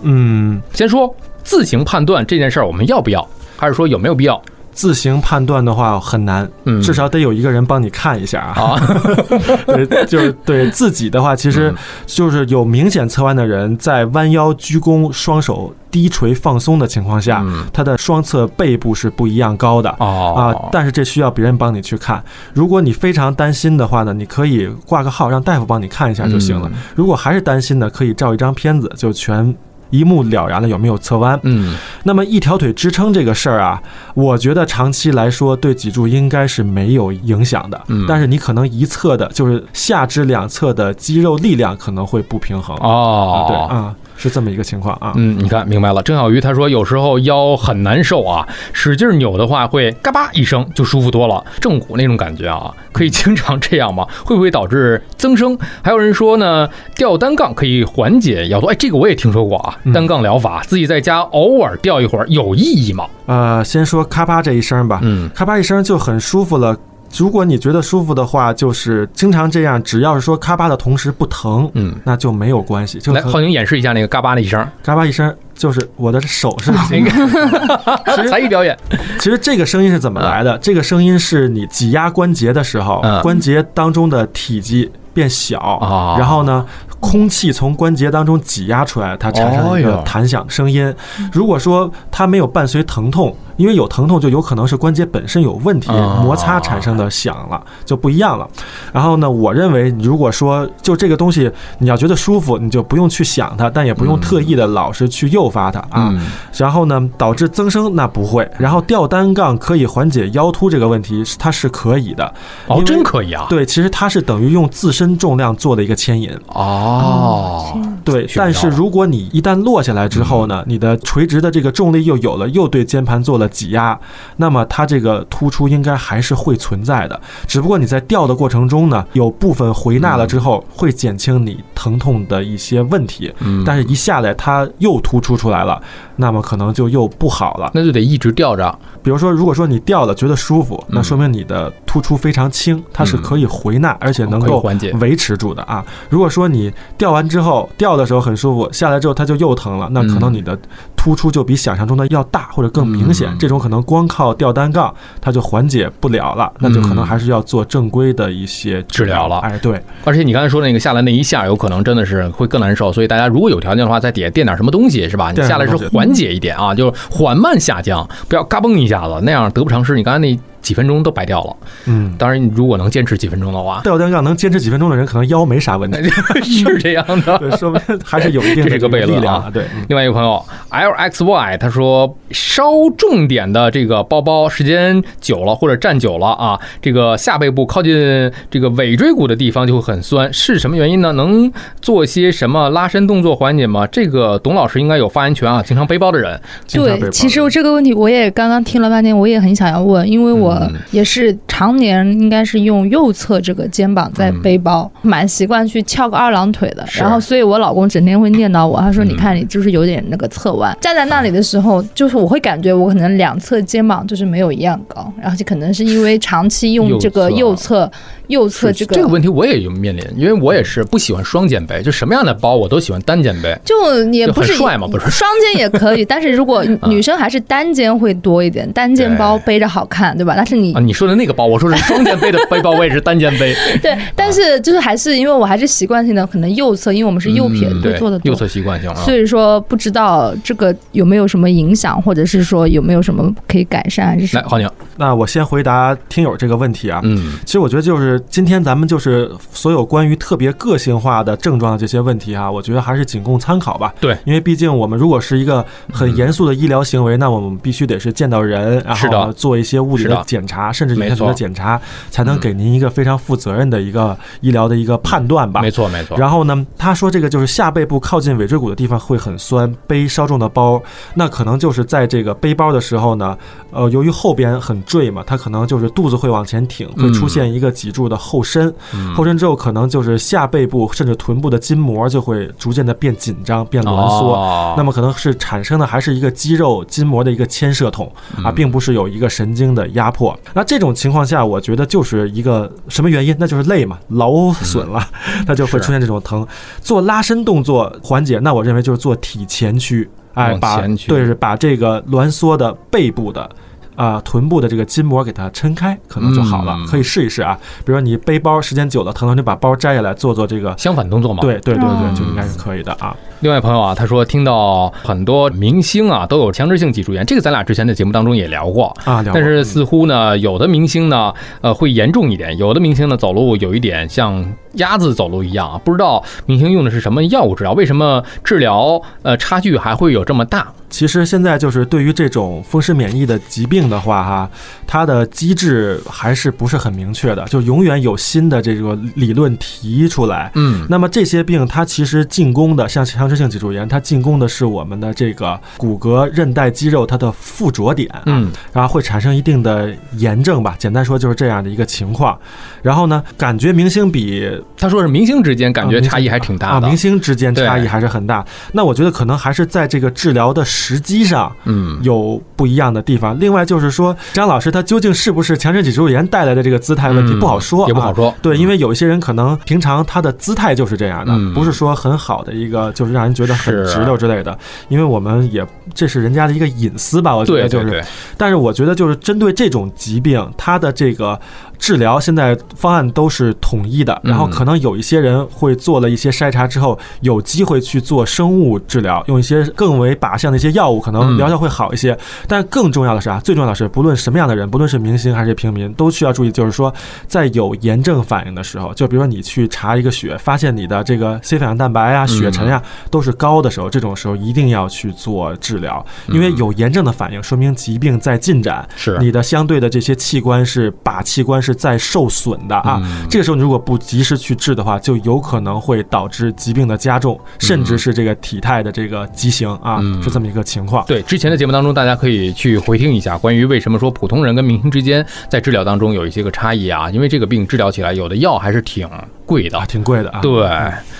[0.02, 4.41] 嗯，先说自行判断这件事儿，我们要不要，还是说有没有必要？
[4.73, 8.62] 自行判断的话很难，嗯至少得有一个人帮你看一下啊。
[8.62, 8.81] 啊，
[9.67, 19.89] 对，就是对自己的话，其实嗯就是有明显侧弯的人，在弯腰鞠躬、双手低垂放松的情况下，嗯他的双侧背部是不一样高的。
[19.99, 22.23] 哦啊，但是这需要别人帮你去看。
[22.53, 26.67] 如果你非常担心的话呢，你可以挂个号，让大夫帮你看一下就行了。
[26.73, 29.55] 嗯如果还是担心的，可以照一张片子，就全
[29.93, 31.39] 一目了然了有没有侧弯。
[31.43, 33.82] 嗯那么一条腿支撑这个事儿啊，
[34.15, 37.79] 我觉得长期来说对脊柱应该是没有影响的。
[37.88, 42.75] 嗯但是你可能一侧的，就是下肢两侧的肌肉力量可能会不平衡。
[42.77, 45.13] 哦啊，对啊，是这么一个情况啊。
[45.15, 46.02] 嗯，你看明白了。
[46.04, 54.08] 郑小鱼他说，有时候腰很难受啊，使劲扭的话会嘎巴一声就舒服多了，正骨那种感觉啊，可以经常这样吗？
[54.26, 55.58] 会不会导致增生？
[55.84, 63.06] 还有人说呢，吊单杠可以缓解腰痛，哎，这个我也听说过啊，嗯单杠疗法，自己在家偶尔吊一会儿有意义吗？
[63.26, 66.78] 呃，先说咔吧这一声吧，嗯咔吧一声就很舒服了。
[67.17, 72.99] 如果你觉得舒服的话，就是经常这样，只要是说咔吧的同时不疼，嗯，那就没有关系。
[72.99, 78.78] 就来，和浩宁演示一下那个嘎巴的一声，嘎巴一声，就是我的手是 那个才艺表演，
[79.19, 80.58] 其实这个声音是怎么来的？
[80.58, 86.65] 这个声音是你挤压关节的时候嗯，关节当中的体积变小啊，然后呢，
[86.99, 90.93] 空气从关节当中挤压出来，它产生一个弹响声音。
[91.32, 98.47] 如果说它没有伴随疼痛，因为有疼痛就有可能是关节本身有问题，啊摩擦产生的响了，就不一样了。
[98.91, 106.09] 然后呢，我认为如果说就这个东西你要觉得舒服，你就不用去想它，但也不用特意的老是去诱发它啊。
[106.11, 106.21] 嗯
[106.55, 108.49] 然后呢，导致增生那不会。
[108.57, 112.33] 然后吊单杠可以缓解腰突这个问题，它是可以的。
[112.67, 116.31] 哦，真可以啊，对，其实它是等于用自身重量做的一个牵引。
[116.47, 123.97] 哦，对，但是如果你一旦落下来之后呢，你的垂直的这个重力又有了，又对肩盘做了挤压，
[124.38, 127.19] 那么它这个突出应该还是会存在的。
[127.47, 133.34] 只不过你在吊的过程中呢，有部分回纳了之后，会减轻你疼痛的一些问题。
[133.39, 135.82] 嗯但是，一下来它又突出出来了，
[136.17, 137.71] 那么可能就又不好了。
[137.73, 145.84] 那就得一直吊着，比如说，如果说你吊了觉得舒服，嗯那说明你的突出非常轻，它是可以回纳，而且能够缓解维持住的啊。
[146.10, 150.58] 如果说你吊完之后吊的时候很舒服，下来之后它就又疼了，那可能你的
[150.95, 153.38] 突出就比想象中的要大或者更明显嗯。
[153.39, 165.32] 这种可能光靠吊单杠它就缓解不了了，那就可能还是要做正规的一些嗯治疗了哎，对，而且你刚才说那个下来那一下，有可能真的是会更难受，所以大家如果有条件的话，在底下垫点什么东西，是吧？
[165.32, 169.96] 你下来是缓解一点啊，就是缓慢下降，不要嘎嘣一下子，那样得不偿失。
[169.96, 171.56] 你刚才那几分钟都白掉了。
[171.86, 172.15] 嗯。
[172.17, 176.10] 当然，你如果能坚持几分钟的话，吊单杠能坚持几分钟的人，可能腰没啥问题，
[176.41, 177.38] 是这样的。
[177.38, 179.52] 对，说明还是有一定的这个力量的。
[179.52, 182.63] 对，嗯另外一个朋友 L X Y 他说，稍
[182.97, 191.12] 重点的这个包包时间久了或者站久了啊，这个下背部靠近这个尾椎骨的地方就会很酸，是什么原因呢？
[191.13, 193.86] 能做些什么拉伸动作缓解吗？
[193.88, 196.39] 这个董老师应该有发言权啊，经常背包的人。
[196.71, 200.79] 对，其实我这个问题我也刚刚听了半天，我也很想要问，因为我嗯。
[200.91, 206.85] 也是常年应该是用右侧这个肩膀在背包，蛮习惯去翘个二郎腿的。
[206.93, 217.91] 然后，所以我老公整天会念叨我，他说：“嗯你看你就是有点那个侧弯，站在那里的时候，就是我会感觉我可能两侧肩膀就是没有一样高，然后就可能是因为长期用这个右右侧
[218.27, 223.57] 右侧这个这个问题我也有面临，因为我也是不喜欢双肩背，就什么样的包我都喜欢单肩背。
[223.65, 230.33] 就也不是很帅嘛不是双肩也可以， 但是如果女生还是单肩会多一点，单肩包背着好看，对吧？
[230.36, 233.53] 但是你啊，你说的那个包，我说是双肩背的背包，我也是单肩背。
[233.81, 238.36] 对， 但是就是还是因为我还是习惯性的可能右侧，因为我们是右撇子做的多右。
[238.36, 238.95] 侧习惯性啊。
[238.95, 244.49] 所以说不知道这个有没有什么影响，或者是说有没有什么可以改善，还是什来，么？
[244.49, 247.01] 浩宁，那我先回答听友这个问题啊。
[247.03, 253.93] 嗯其实我觉得就是今天咱们就是所有关于特别个性化的症状的这些问题啊，我觉得还是仅供参考吧。
[253.99, 265.62] 对，因为毕竟我们如果是一个很严肃的医疗行为，那我们必须得是见到人，然是的后做一些物理的的检查，甚至影没像局的检查，才能给您一个非常负责任的一个医疗的一个判断吧。
[265.62, 266.17] 没错没错。
[266.17, 270.82] 然后呢，他说这个就是下背部靠近尾椎骨的地方会很酸，背稍重的包，
[271.15, 273.38] 那可能就是在这个背包的时候呢，
[273.73, 284.33] 呃，由于后边很坠嘛，它可能就是肚子会往前挺，会出现一个脊柱的后伸，嗯后伸之后可能就是下背部甚至臀部的筋膜就会逐渐的变紧张、变挛缩。
[284.33, 290.38] 哦那么可能是产生的还是一个肌肉筋膜的一个牵涉痛啊，嗯并不是有一个神经的压迫。
[290.53, 293.36] 那这种情况下，我觉得就是一个什么原因？
[293.39, 295.01] 那就是累嘛，劳损了，
[295.45, 296.45] 它就会出现这种疼。
[296.81, 303.49] 做拉伸动作缓解，那我认为就是做体前屈，哎，把对是把这个挛缩的背部的。
[303.95, 306.75] 啊、臀部的这个筋膜给它撑开，可能就好了。
[306.77, 311.39] 嗯可以试一试啊，比如说你背包时间久了疼了，你把包摘下来做做这个，相反动作嘛。
[311.41, 313.15] 对对对对，嗯就应该是可以的啊。
[313.39, 318.95] 另外朋友啊，他说听到很多明星啊都有强制性脊柱炎，这个咱俩之前的节目当中也聊过。
[319.06, 325.82] 啊，但是似乎呢，有的明星呢，呃，会严重一点；有的明星呢，走路有一点像鸭子走路一样啊。
[325.84, 327.73] 不知道明星用的是什么药物治疗？
[327.73, 330.71] 为什么治疗呃差距还会有这么大？
[330.93, 334.49] 其实现在就是对于这种风湿免疫的疾病的话，哈，
[334.86, 340.51] 它的机制还是不是很明确的，就永远有新的这个理论提出来。
[340.53, 350.75] 嗯，那么这些病它其实进攻的，像强直性脊柱炎，它进攻的是我们的这个骨骼、韧带、肌肉它的附着点，啊嗯，然后会产生一定的炎症吧。
[350.77, 352.38] 简单说就是这样的一个情况。
[352.84, 356.88] 然后呢，感觉明星比他说是明星之间感觉差异还挺大啊，的。
[356.88, 358.45] 明星之间差异还是很大。
[358.73, 361.52] 那我觉得可能还是在这个治疗的时机上。
[361.65, 363.39] 嗯，有不一样的地方。
[363.39, 367.88] 另外就是说，张老师他究竟是不是强直性脊柱炎带来的这个姿态问题嗯不好说，啊。
[367.88, 368.34] 也不好说。
[368.41, 374.58] 对，因为有一些人可能平常他的姿态就是这样的，嗯不是说很好的一个，就是让人觉得很直溜之类的。
[374.89, 377.86] 因为我们也这是人家的一个隐私吧，我觉得就是。
[377.86, 378.04] 对对，
[378.38, 381.39] 但是我觉得就是针对这种疾病，他的这个
[381.84, 384.32] 治疗现在方案都是统一的，嗯。
[384.32, 391.38] 然后可能有一些人会做了一些筛查之后，有机会去做生物治疗，用一些更为靶向的一些药物，可能嗯。
[391.38, 392.17] 疗效会好一些。
[392.48, 396.93] 但更重要的是啊，最重要的是，不论什么样的人，不论是明星还是平民，都需要注意，就是说，
[397.28, 409.17] 在有炎症反应的时候，就比如说你去查一个血，发现你的这个 C 反应蛋白啊、血沉呀、都是高的时候，这种时候一定要去做治疗，因为有炎症的反应，说明疾病在进展，是。
[409.19, 413.01] 你的相对的这些器官是靶器官是在受损的啊。
[413.03, 421.05] 嗯这个时候你如果不及时去治的话，就有可能会导致疾病的加重，甚至是这个体态的这个畸形啊，嗯是这么一个情况。
[421.07, 429.09] 对之前的节目当中，大家可以去回听一下关于为什么说普通人跟明星之间在治疗当中有一些个差异啊，因为这个病治疗起来有的药还是挺
[429.45, 429.86] 贵的啊，。
[429.86, 430.39] 挺贵的啊。
[430.41, 430.67] 对，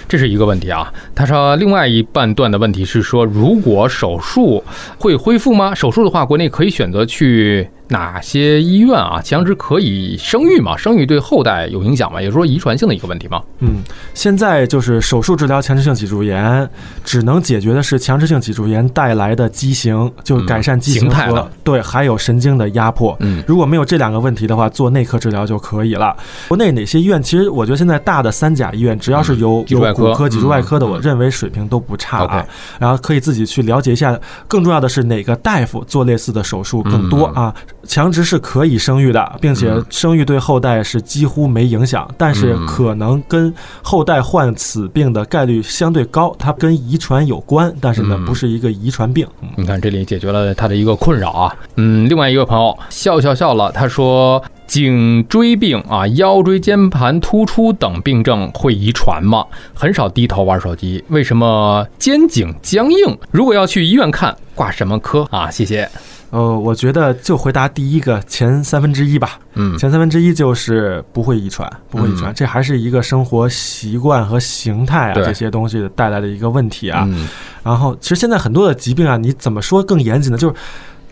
[0.08, 0.92] 这是一个问题啊。
[1.16, 4.64] 他说，另外一半段的问题是说，如果手术
[4.98, 5.74] 会恢复吗？
[5.74, 9.22] 手术的话，国内可以选择去哪些医院啊？
[9.22, 10.76] 强制可以生育吗？
[10.78, 12.20] 生育对后代有影响吗？
[12.22, 13.42] 也就是说遗传性的一个问题吗？
[13.60, 13.84] 嗯，
[14.14, 16.68] 现在就是手术治疗强直性脊柱炎，
[17.04, 23.16] 只能解决的是强直性脊柱炎带来的畸形，就改善畸形和、形态的对，还有神经的压迫。
[23.20, 26.16] 嗯如果没有这两个问题的话，做内科治疗就可以了。
[26.48, 27.22] 国内哪些医院？
[27.22, 32.46] 其实我觉得现在大的三甲医院，只要是有、有骨科、脊柱外科的，嗯我认为水平都不差啊。
[32.80, 34.20] 然后可以自己去了解一下。
[34.48, 37.56] 更重要的是，哪个大夫做类似的手术更多嗯啊？
[37.88, 49.28] 强直是可以生育的，并且嗯生育对后代是几乎没影响，但是嗯可能跟后代患此病的概率相对高，它跟遗传有关，但是呢嗯不是一个遗传病。
[49.42, 51.56] 嗯你看，这里解决了他的一个困扰啊。
[51.76, 59.46] 嗯，另外一个朋友笑笑笑了，他说颈椎病啊、腰椎间盘突出等病症会遗传吗？
[59.72, 63.16] 很少低头玩手机，为什么肩颈僵硬？
[63.30, 65.48] 如果要去医院看，挂什么科啊？
[65.52, 65.88] 谢谢。
[66.32, 69.38] 呃，我觉得就回答第一个前三分之一吧。
[69.54, 77.06] 嗯前三分之一就是不会遗传，不会遗传，嗯这还是一个生活习惯和形态啊这些东西带来的一个问题啊。
[77.08, 77.30] 嗯
[77.64, 80.38] 然后，其实现在很多的疾病啊，你怎么说更严谨呢？
[80.40, 80.56] 就是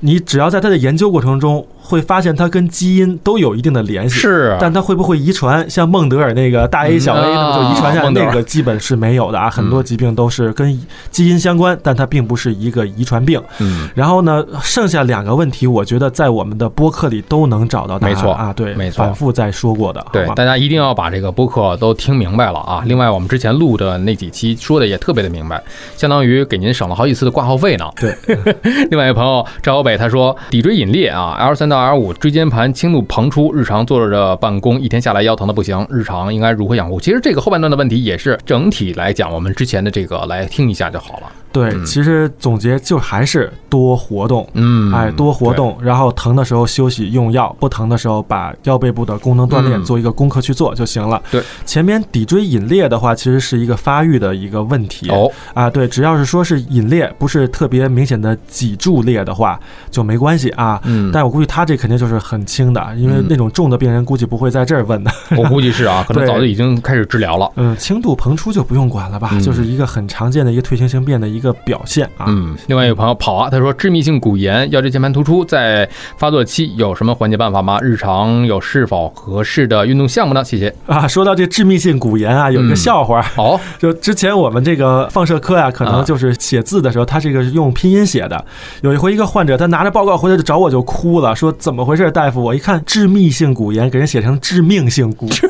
[0.01, 5.67] 你只要在它的研究过程中会发现它跟基因都有一定的联系，是，但它会不会遗传？
[5.69, 9.49] 像孟德尔那个大 A 小 A，嗯那么就遗传下那个基本是没有的啊。
[9.49, 13.41] 很多疾病都是跟基因相关，但它并不是一个遗传病。
[13.59, 20.27] 嗯，然后呢，剩下两个问题，我觉得在我们的播客里都能找到答案没错啊，对，没错反复在说过的，对？
[20.35, 22.81] 大家一定要把这个播客都听明白了啊！
[22.85, 25.61] 另外，我们之前录的那几期说的也特别的明白，
[25.97, 27.85] 相当于给您省了好几次的挂号费呢。
[27.95, 28.15] 对，
[28.89, 36.99] 另外一位朋友赵小北他说，骶椎隐裂啊，L 三到 L 五椎间盘轻度膨出，日常坐着办公，一天下来腰疼的不行，日常应该如何养护？
[36.99, 41.31] 其实这个后半段的问题也是整体来讲，我们之前的这个来听一下就好了。
[41.51, 44.47] 对，嗯其实总结就还是多活动。
[44.53, 51.21] 嗯，哎，多活动，然后疼的时候休息用药，不疼的时候把腰背部的功能锻炼嗯做一个功课去做就行了。
[51.29, 55.09] 对，前面骶椎隐裂的话，其实是一个发育的一个问题。
[55.09, 59.59] 哦，啊，对，只要是说是隐裂，不是特别明显的脊柱裂的话，
[59.89, 60.79] 就没关系啊。
[60.85, 65.11] 嗯，但我估计他这肯定就是很轻的，因为嗯那种重的病人估计不会在这儿问的。
[65.37, 67.51] 我估计是啊， 可能早就已经开始治疗了。
[67.55, 72.25] 嗯，轻度膨出就不用管了吧，嗯就是一个很常见的一个退行性变的一个表现啊。
[72.29, 77.79] 嗯，另外一个朋友跑啊，他说致密性骨炎、腰椎间盘突出在发作期有什么缓解办法吗？
[77.81, 80.43] 日常有是否合适的运动项目呢？
[80.43, 80.73] 谢谢。
[80.85, 88.45] 啊，说到这致密性骨炎啊，有一个嗯笑话，哦，就之前我们这个放射科呀、可啊能就是写字的时候，他这个是用拼音写的。
[88.81, 92.41] 有一回一个患者，他拿着报告回来就找我就哭了，说怎么回事，大夫？
[92.41, 95.27] 我一看致密性骨炎，给人写成致命性骨。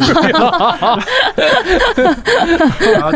[3.01, 3.11] 啊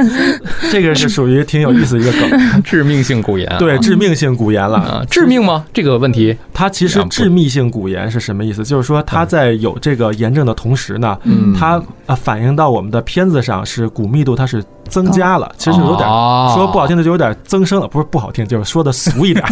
[0.72, 2.64] 这个是属于挺有意思的一个梗。
[2.66, 4.78] 致命性骨炎啊，对，致命性骨炎了。
[4.78, 5.66] 啊，致命吗？
[5.72, 8.64] 这个问题，它其实致密性骨炎是什么意思？
[8.64, 19.46] 就是说它在有这个炎症的同时呢，嗯，它啊反映到我们的片子上是骨密度它是增加了，其实有点哦说不好听的就有点增生了，不是不好听，就是说的俗一点，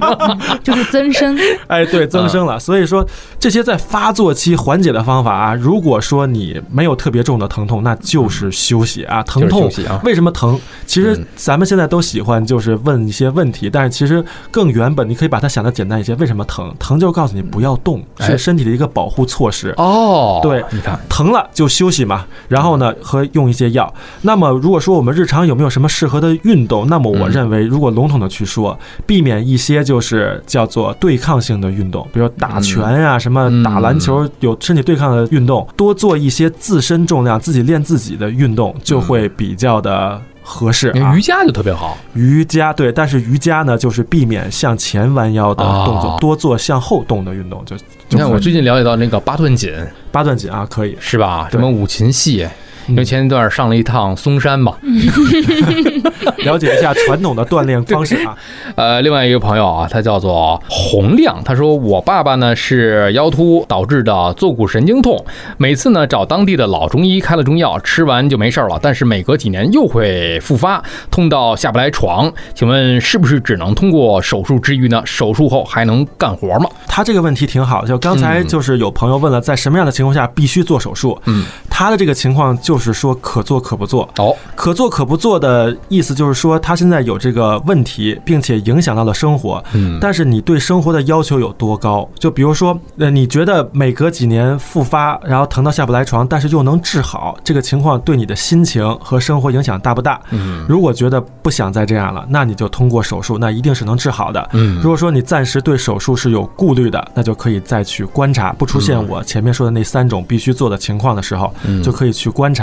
[0.62, 1.36] 就是增生。
[1.68, 2.58] 哎，对，增生了。
[2.58, 3.06] 所以说
[3.38, 9.70] 这些在发作期缓解的方法啊，如果说你没有特别重的疼痛，那就是休息啊，疼就是休痛。
[9.70, 10.58] 息啊，为什么疼？
[10.86, 16.14] 其实嗯咱们现在都喜欢就是问一些问题，但是其实更原本，你可以把它想的简单一些。
[16.16, 16.74] 为什么疼？
[16.78, 19.72] 疼就是告诉你不要动，哎是身体的一个保护措施。
[19.76, 23.92] 哦，对你看，疼了就休息嘛，然后呢和用一些药。
[24.22, 26.86] 那么如果说我们日常有没有什么适合的运动？
[26.86, 40.20] 那么我嗯认为，如果笼统的去说，避免一些就是叫做对抗性的运动，比如打拳呀、什么嗯打篮球有身体对抗的运动，多做一些自身重量、自己练自己的运动，就会比较的。
[40.42, 47.76] 合适啊瑜，伽就特别好，瑜伽对，但是瑜伽呢，就是避免向前弯腰的动作，哦多做向后动的运动，就
[48.08, 49.70] 你看，我最近了解到那个八段锦
[50.10, 50.96] 八段锦啊，可以。
[50.98, 51.46] 是吧？
[51.52, 52.48] 什么五禽戏，
[52.86, 54.74] 因为嗯前一段上了一趟嵩山嘛。
[56.44, 58.36] 了解一下传统的锻炼方式啊。
[58.76, 65.22] 呃，另外一个朋友啊，他叫做洪亮，他说我爸爸呢是腰突导致的坐骨神经痛，
[65.58, 72.32] 每次呢找当地的老中医开了中药，吃完就没事了，但是每隔几年又会复发，痛到下不来床。
[72.54, 75.02] 请问是不是只能通过手术治愈呢？
[75.04, 76.70] 手术后还能干活吗？
[76.86, 81.20] 他这个问题挺好，就刚才嗯就是有朋友问了，在什么样的情况下必须做手术？
[81.26, 84.08] 嗯，他的这个情况就是说可做可不做。
[84.18, 89.62] 哦，可做可不做的意思就是说，他现在有这个问题，并且影响到了生活。
[89.72, 92.08] 嗯，但是你对生活的要求有多高？
[92.18, 100.20] 就比如说，呃，你觉得每隔几年复发，然后疼到下不来床，但是又能治好，这个情况对你的心情和生活影响大不大？
[100.30, 104.48] 嗯如果觉得不想再这样了，那你就通过手术，那一定是能治好的。
[104.52, 112.59] 嗯如果说你暂时对手术是有顾虑的，那就可以再去观察，不出现我前面说的那三种必须做的情况的时候，嗯就可以去观察。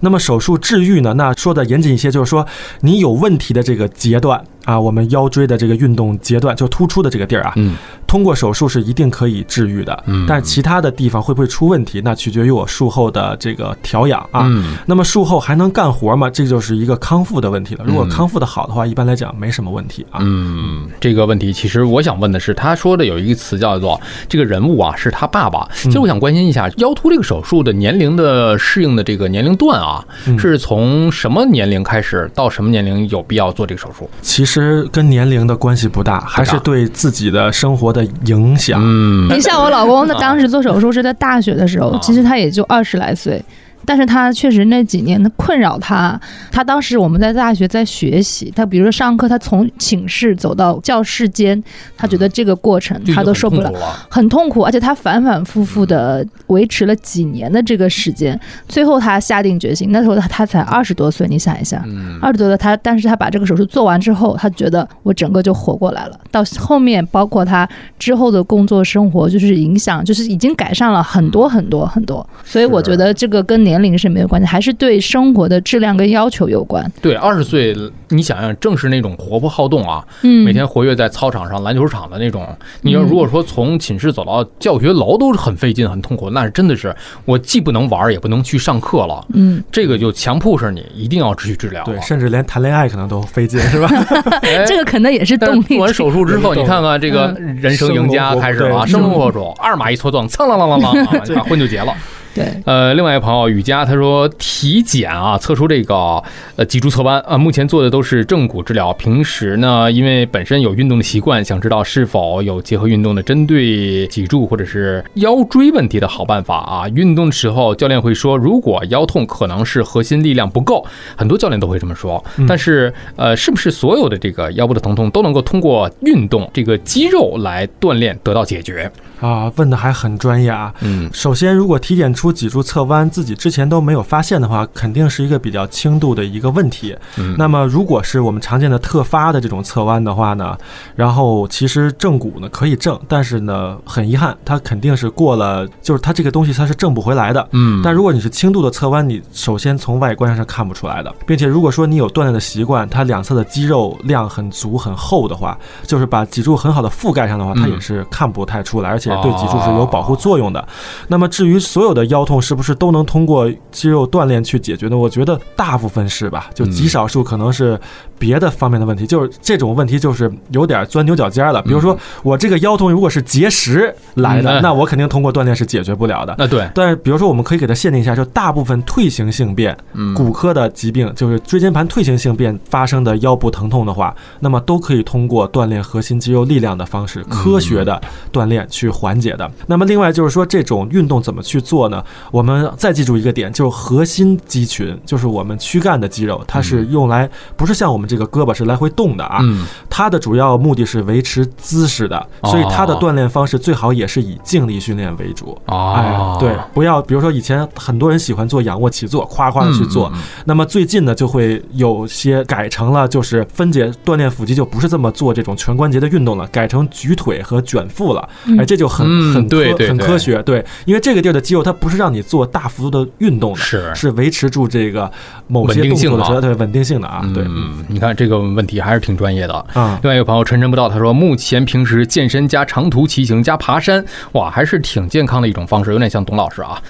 [0.00, 1.14] 那么手术治愈呢？
[1.14, 2.46] 那说的严谨一些，就是说
[2.80, 10.04] 你有问题的这个阶段啊，我们腰椎的这个运动阶段，就突出的这个地儿啊，嗯通过手术是一定可以治愈的。
[10.06, 14.42] 嗯但是其他的地方会不会出问题，那取决于我术后的这个调养啊。
[14.46, 16.28] 嗯那么术后还能干活吗？
[16.28, 17.84] 这就是一个康复的问题了。
[17.86, 20.18] 如果嗯康复的好的话，一般来讲没什么问题啊。
[20.22, 25.68] 嗯，这个问题其实我想问的是，他说的有一个词叫做这个人物啊是他爸爸。
[25.72, 34.10] 其实我想关心一下，腰突这个手术的年龄的适应的这个年龄段啊，嗯是从什么年龄开始到什么年龄有必要做这个手术？
[34.20, 34.49] 其实
[34.90, 38.80] 跟年龄的关系不大，还是对自己的生活的影响。
[38.82, 43.44] 嗯你像我老公，他当时做手术是在大学的时候啊，其实他也就二十来岁。
[43.84, 46.20] 但是他确实那几年的困扰他，
[46.52, 51.62] 他当时我们在大学在学习，他比如说上课，他从寝室走到教室间，
[51.96, 53.72] 他觉得这个过程他都受不了
[54.08, 66.18] 很痛，苦而且他反反复复的维持了几年的这个时间，最后他下定决心，那时候他他才二十多岁，你想一下，嗯二十多岁他，但是他把这个手术做完之后，他觉得我整个就活过来了。
[66.30, 67.68] 到后面，包括他
[67.98, 72.26] 之后的工作生活，就是影响，就是已经改善了很多很多很多。
[72.44, 76.90] 所以我觉得这个跟年龄是没有关系，还是对生活的质量跟要求有关。
[77.02, 77.76] 对，二十岁，
[78.08, 82.46] 你想想，正是那种活泼好动啊，嗯，每天活跃在操场上、篮球场的那种。
[82.82, 86.94] 你要如果说从寝室走到教学楼都是很费劲、很痛苦，那是真的是
[87.24, 89.24] 我既不能玩，也不能去上课了。
[89.34, 91.84] 嗯，这个就强迫着你一定要去治疗。
[91.84, 93.88] 对，甚至连谈恋爱可能都费劲，是吧？
[94.42, 101.94] 哎这个可能也是动力做完手术之后，你看看这个人生赢家开始了啊，生生龙龙活虎，二马一搓撞，蹭啷啷啷啷 啊，把婚就结了。
[102.34, 106.22] 对，呃，另外一个朋友雨佳他说，体检啊，测出这个
[106.56, 108.92] 呃脊柱侧弯啊，目前做的都是正骨治疗。
[108.94, 116.88] 平时呢，因为本身有运动的习惯，想知道是否有结合运动的针对脊柱或者是腰椎问题的好办法啊。
[116.90, 122.24] 运动的时候，教练会说，如果腰痛，可能是核心力量不够，很多教练都会这么说。
[122.46, 128.90] 但是呃，是不是所有的这个腰部的疼痛都能够通过运动这个肌肉来锻炼得到解决？
[129.20, 130.72] 啊，问的还很专业啊。
[130.80, 136.94] 嗯首先，如果体检出脊柱侧弯，自己之前都没有发现的话，肯定是一个比较轻度的一个问题。
[137.16, 140.54] 嗯那么，如果是我们常见的特发的这种侧弯的话呢，
[140.94, 147.48] 然后其实正骨呢可以正，但是呢，很遗憾，它肯定是过了，就是它这个东西它是正不回来的。
[147.52, 160.68] 嗯但如果你是轻度的侧弯，你首先从外观上是看不出来的，并且如果说你有锻炼的习惯，它两侧的肌肉量很足很厚的话，就是把脊柱很好的覆盖上的话，它嗯也是看不太出来，而且对脊柱是有保护作用的。
[161.08, 164.96] 那么至于所有的腰痛是不是都能通过肌肉锻炼去解决呢？
[164.96, 167.80] 我觉得大部分是吧，就极少数可能是
[168.20, 171.62] 别的方面的问题，就是这种问题就是有点钻牛角尖了。
[171.62, 176.34] 比如说我这个腰痛如果是结石来的，嗯那我肯定通过锻炼是解决不了的。
[176.36, 187.98] 那对，但是，比如说，我们可以给它限定一下，就大部分退行性变、嗯骨科的疾病，就是椎间盘退行性变发生的腰部疼痛的话，那么都可以通过锻炼核心肌肉力量的方式，科学的
[188.30, 189.50] 锻炼去缓解的。
[189.66, 192.04] 那么，另外就是说，这种运动怎么去做呢？
[192.30, 199.66] 我们再记住一个点，就是核心肌群，就是我们躯干的肌肉，它是用来不是像我们这个胳膊是来回动的啊，嗯。
[199.88, 205.56] 它的主要目的是维持姿势的，所以它的锻炼方式最好也是以静力训练为主。
[205.66, 205.94] 哦。
[205.96, 210.10] 哎，对，不要，比如说以前很多人喜欢做仰卧起坐，夸夸的去做，
[210.44, 218.28] 那么最近呢就会有些改成了，就是分解锻炼腹肌，就不是这么做这种全关节的运动了，改成举腿和卷腹了。
[218.58, 223.94] 哎，这就很嗯很科很科学，对，因为这个地儿的肌肉它不是让你做大幅度的运动的，是。
[223.94, 225.10] 是维持住这个
[225.46, 229.54] 某些动作的对稳定性的啊，对，嗯，你看这个问题还是挺专业的。
[229.74, 229.98] 啊。
[230.02, 236.80] 另外一个朋友陈晨不到，他说目前平时健身加长途骑行加爬山，哇，还是挺健康的一种方式，有点像董老师啊。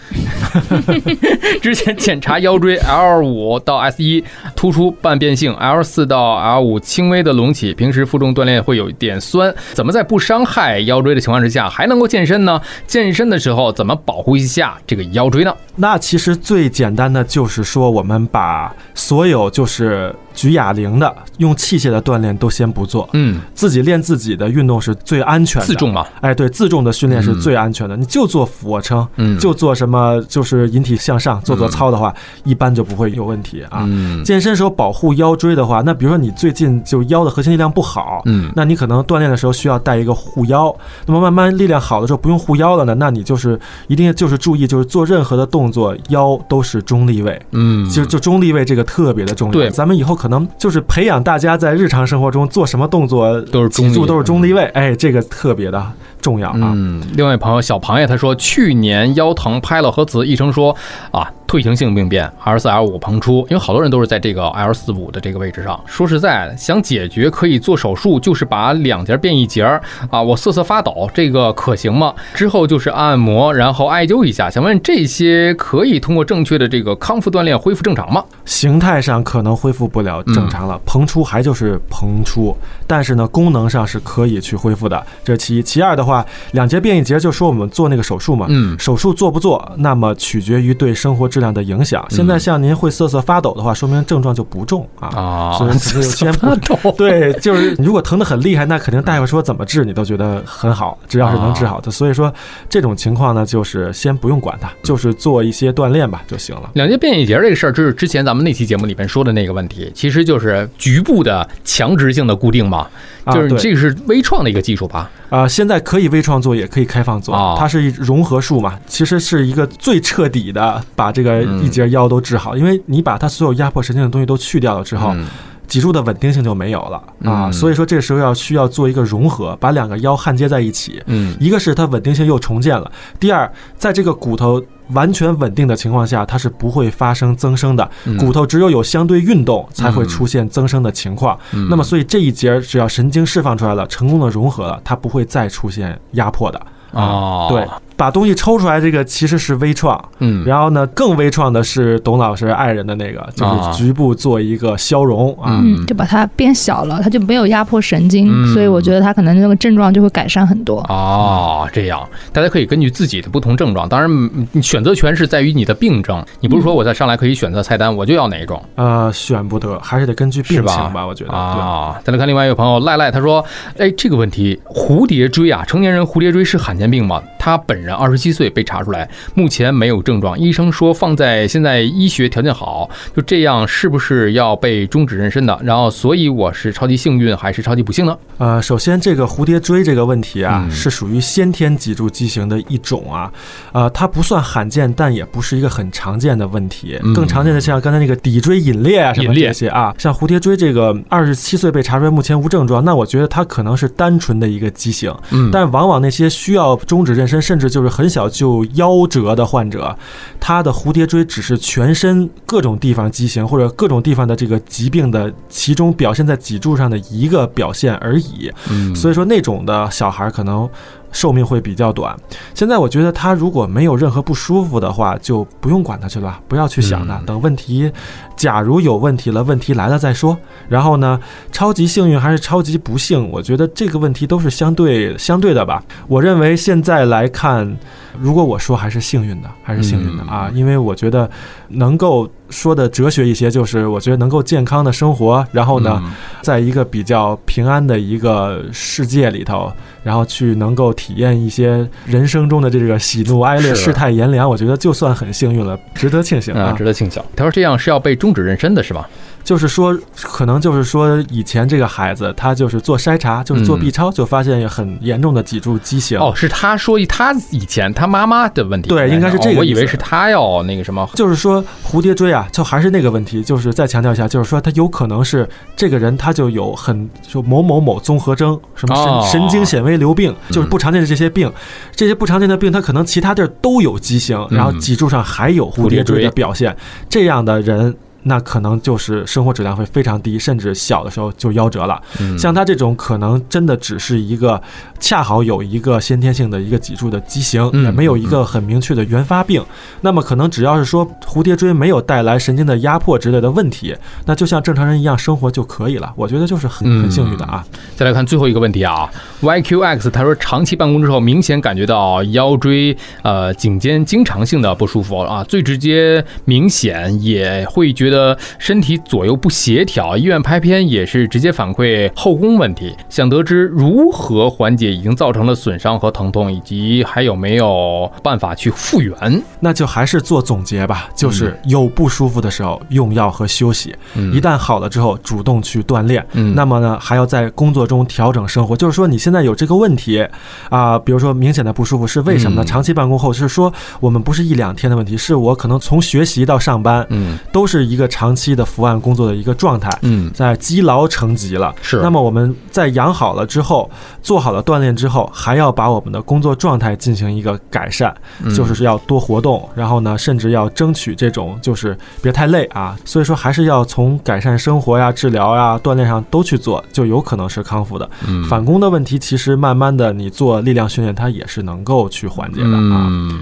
[1.61, 12.61] 之前检查腰椎 L 五到 S 一突出半变性，L 四到 L 五轻微的隆起，平时负重锻炼会有一点酸，怎么在不伤害腰椎的情况之下还能够健身呢？
[12.87, 15.55] 健身的时候怎么保护一下这个腰椎呢？
[15.77, 25.67] 那其实最简单的就是说，我们把所有就是举哑铃的、用器械的锻炼都先不做，嗯，自己练自己的运动是最安全的。
[25.67, 27.97] 自重嘛，哎，对，自重的训练是最安全的。
[27.97, 32.15] 你就做俯卧撑，嗯，就做什么就是引体向上，做做操的话，
[32.45, 33.85] 一般就不会有问题啊。
[33.87, 40.75] 嗯健身时候保护腰椎的话，那比如说你最近就腰的核心力量不好，嗯那你可能锻炼的时候需要带一个护腰。
[41.07, 43.59] 那么慢慢力量好的时候不用护腰了呢，那你就是
[43.89, 47.41] 一定就是注意，就是做任何的动作腰都是中立位。
[47.53, 49.53] 嗯，就就中立位这个特别的重要。
[49.53, 55.83] 对咱们以后可能就是培养大家在日常生活中做什么动作都是脊柱都是中立位，哎，这个特别的
[56.21, 56.73] 重要啊。
[56.75, 60.77] 嗯，另外一朋友小螃蟹他说，去年腰疼拍了核磁，医生说
[61.11, 65.83] 啊，退行性病变，L 四 L 五膨出，因为好多人都是在这个 L 四五的这个位置上。
[65.85, 69.83] 说实在的，想解决可以做手术，就是把两节变一节儿
[70.13, 72.15] 啊，我瑟瑟发抖，这个可行吗？
[72.35, 74.49] 之后就是按摩，然后艾灸一下。
[74.49, 78.25] 想问这些可以通过正确的这个康复锻炼恢复正常吗？
[78.45, 85.05] 形态上可能恢复不了正常了，膨出还就是膨出，但是呢，功能上是可以去恢复的。
[85.25, 92.05] 这是其一，其二的话，两节变一节，就说我们做那个手术嘛，嗯手术做不做，那么取决于对生活质量的影响。
[92.11, 95.09] 现在像您会瑟瑟发抖的话，说明症状就不重啊。
[95.09, 101.91] 啊，所以先不 对，就是如果疼得很厉害，那肯定大夫说怎么治你都觉得很好，只要是能治好的。
[101.91, 102.33] 所以说
[102.69, 106.71] 这种情况呢，就是先不用管它，就是做一些锻炼吧就行了。
[106.75, 112.87] 两节变异节这个事儿，就是之前咱们那期节目里面说的那个问题，其实就是局部的强直性的固定嘛，
[113.27, 115.11] 就是这个是微创的一个技术吧？
[115.29, 121.65] 啊、现在可以微创做，也可以开放做，哦它是一融合术嘛，其实是一个最彻底的把这个嗯。
[121.65, 125.27] 一节腰都治好，因为你把它所有压迫神经的东西都去掉了之后，嗯。
[125.69, 126.97] 脊柱的稳定性就没有了
[127.31, 127.53] 啊，嗯。
[127.53, 131.01] 所以说这时候要需要做一个融合，把两个腰焊接在一起。
[131.07, 131.37] 嗯。
[131.39, 132.91] 一个是它稳定性又重建了，
[133.21, 134.61] 第二，在这个骨头
[134.93, 137.91] 完全稳定的情况下，它是不会发生增生的。
[138.07, 141.39] 嗯骨头只有有相对运动才会出现增生的情况。
[141.53, 146.61] 嗯那么，所以这一节只要神经释放出来了，成功的融合了，它不会再出现压迫的。
[146.93, 147.67] 哦，对，
[148.01, 150.03] 把东西抽出来，这个其实是微创。
[150.21, 155.63] 嗯，然后呢，更微创的是董老师爱人的那个，就啊是局部做一个消融啊。
[155.87, 160.79] 就把它变小了，它就没有压迫神经，嗯所以我觉得他可能那个症状就会改善很多。
[160.89, 168.63] 哦，这样，大家可以根据自己的不同症状，当然选择权是在于你的病症，你不是说我在上来可以选择菜单，我就要哪一种。
[168.77, 171.31] 呃，选不得，还是得根据病情吧，我觉得。
[171.31, 171.37] 对。
[171.37, 173.45] 啊，再来看另外一个朋友赖赖，他说
[173.77, 177.23] ：“哎，这个问题，蝴蝶锥啊，成年人蝴蝶锥是罕见病吗？
[177.39, 185.59] 他本人二十七岁被查出来，目前没有症状，医生说放在现在医学条件好，就这样是不是要被终止妊娠的？
[185.63, 188.17] 然后，所以我是超级幸运还是超级不幸呢？
[188.39, 193.31] 呃，首先这个蝴蝶锥这个问题啊，嗯是属于先天脊柱畸形的一种啊，
[193.73, 196.99] 呃，它不算罕见，但也不是一个很常见的问题。
[197.03, 205.15] 嗯更常见的像刚才那个骶椎隐裂啊什么这些啊，像蝴蝶锥这个二十七岁被查出来，目前无症状，那我觉得它可能是单纯的一个畸形。
[205.31, 209.97] 嗯，但往往那些需要终止妊娠，甚至就是很小就夭折的患者，
[210.39, 218.51] 他的蝴蝶锥只是全身各种地方畸形或者各种地方的这个疾病的其中表现在脊柱上的一个表现而已。
[218.71, 220.69] 嗯，所以说那种的小孩可能
[221.13, 222.17] 寿命会比较短。
[222.55, 227.19] 现在我觉得他如果没有任何不舒服的话，就不用管他去了，不要去想他。
[227.19, 227.91] 嗯等问题，
[228.35, 230.37] 假如有问题了，问题来了再说。
[230.69, 231.21] 然后呢，
[231.53, 235.83] 超级幸运还是超级不幸，我觉得这个问题都是相对相对的吧。
[236.09, 237.77] 我认为现在来看，
[238.19, 241.31] 如果我说还是幸运的，还是幸运的嗯啊，因为我觉得
[241.69, 246.01] 能够说的哲学一些，就是我觉得能够健康的生活，然后呢。
[246.05, 246.11] 嗯
[246.43, 249.71] 在一个比较平安的一个世界里头，
[250.03, 256.73] 然后去能够体验一些人生中的这个喜怒哀乐、世态炎凉，我觉得就算很幸运了，值得庆幸啊，啊。
[256.73, 257.23] 值得庆幸。
[257.37, 259.07] 他说这样是要被终止妊娠的是吧？
[259.51, 266.17] 就是说，可能就是说，以前这个孩子他就是做筛查，就是做嗯 B 超，就发现很严重的脊柱畸形。
[266.21, 271.05] 哦，是他说他以前他妈妈的问题，对应该是这个哦我以为是他要那个什么。
[271.17, 281.53] 就是说蝴蝶锥啊，就还是那个问题，就是再强调一下，就是说他有可能是这个人他就有很就某某某综合征，什么哦神神经纤维瘤病，就是不常见的这些病，
[281.91, 286.77] 这些不常见的病，他可能其他地儿都有畸形，然后嗯脊柱上还有蝴蝶锥的表现，
[287.09, 287.97] 这样的人。
[288.25, 292.01] 那可能就是生活质量会非常低，甚至小的时候就夭折了。
[292.21, 294.61] 嗯像他这种，可能真的只是一个
[294.99, 299.65] 恰好有一个先天性的一个脊柱的畸形，嗯也没有一个很明确的原发病。
[300.03, 303.95] 那么可能只要是说蝴蝶椎没有带来神经的压迫之类的问题，
[304.27, 306.13] 那就像正常人一样生活就可以了。
[306.17, 307.65] 我觉得就是很嗯很幸运的啊。
[307.97, 309.09] 再来看最后一个问题啊
[309.41, 329.43] ，YQX 他说长期办公之后，明显感觉到腰椎、呃颈肩经常性的不舒服啊，最直接明显也会觉得身体左右不协调，医院拍片也是直接反馈后宫问题，想得知如何缓解已经造成的损伤和疼痛，以及还有没有办法去复原。
[329.61, 336.25] 那就还是做总结吧，就是有不舒服的时候用药和休息，嗯一旦好了之后主动去锻炼。
[336.33, 338.77] 嗯那么呢，还要在工作中调整生活。
[338.77, 340.27] 就是说，你现在有这个问题
[340.69, 342.65] 啊、比如说明显的不舒服是为什么呢？
[342.65, 349.89] 嗯长期办公后是说我们不是一两天的问题，是我可能从学习到上班嗯都是一个长期的伏案工作的一个状态。
[350.03, 353.89] 嗯在积劳成疾了，是那么我们在养好了之后，
[354.23, 362.97] 做好了锻炼之后，还要把我们的工作状态进行一个改善，嗯就是要多活动，然后呢，甚至要争取这种就是别太累啊。
[363.05, 368.09] 所以说，还是要从改善生活呀、治疗呀、锻炼上都去做，就有可能是康复的。
[368.27, 373.07] 嗯反攻的问题，其实慢慢的你做力量训练，它也是能够去缓解的啊。
[373.11, 373.41] 嗯，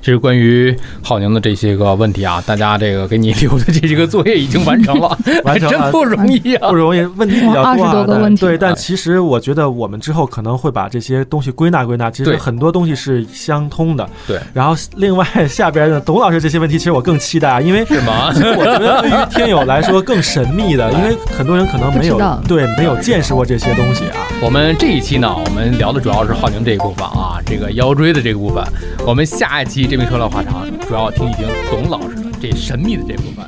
[0.00, 6.76] 这是关于浩宁的这些个问题啊，大家这个给你留的这些个作业已经完成了， 完成了 真不容易啊不。
[6.76, 7.92] 容易，问题比较多、啊。
[7.92, 14.08] 多个问题对，但其实我觉得我们之后可能会把这些东西归纳归纳，其实很多东西是相通的。
[14.26, 18.32] 对，然后另外 下边的董老师这些问题，其实我更期待啊，因为是吗？
[18.32, 24.16] 其实我觉得对于听友来说更神秘的，因为很多人可能没有对没有见识过这些东西啊。
[24.42, 28.64] 我们这一期呢，我们聊的主要是浩宁这一部分啊，这个腰椎的这个部分。
[29.06, 33.44] 我们下一期这边车辆话长，主要听一听董老师的这神秘的这部分。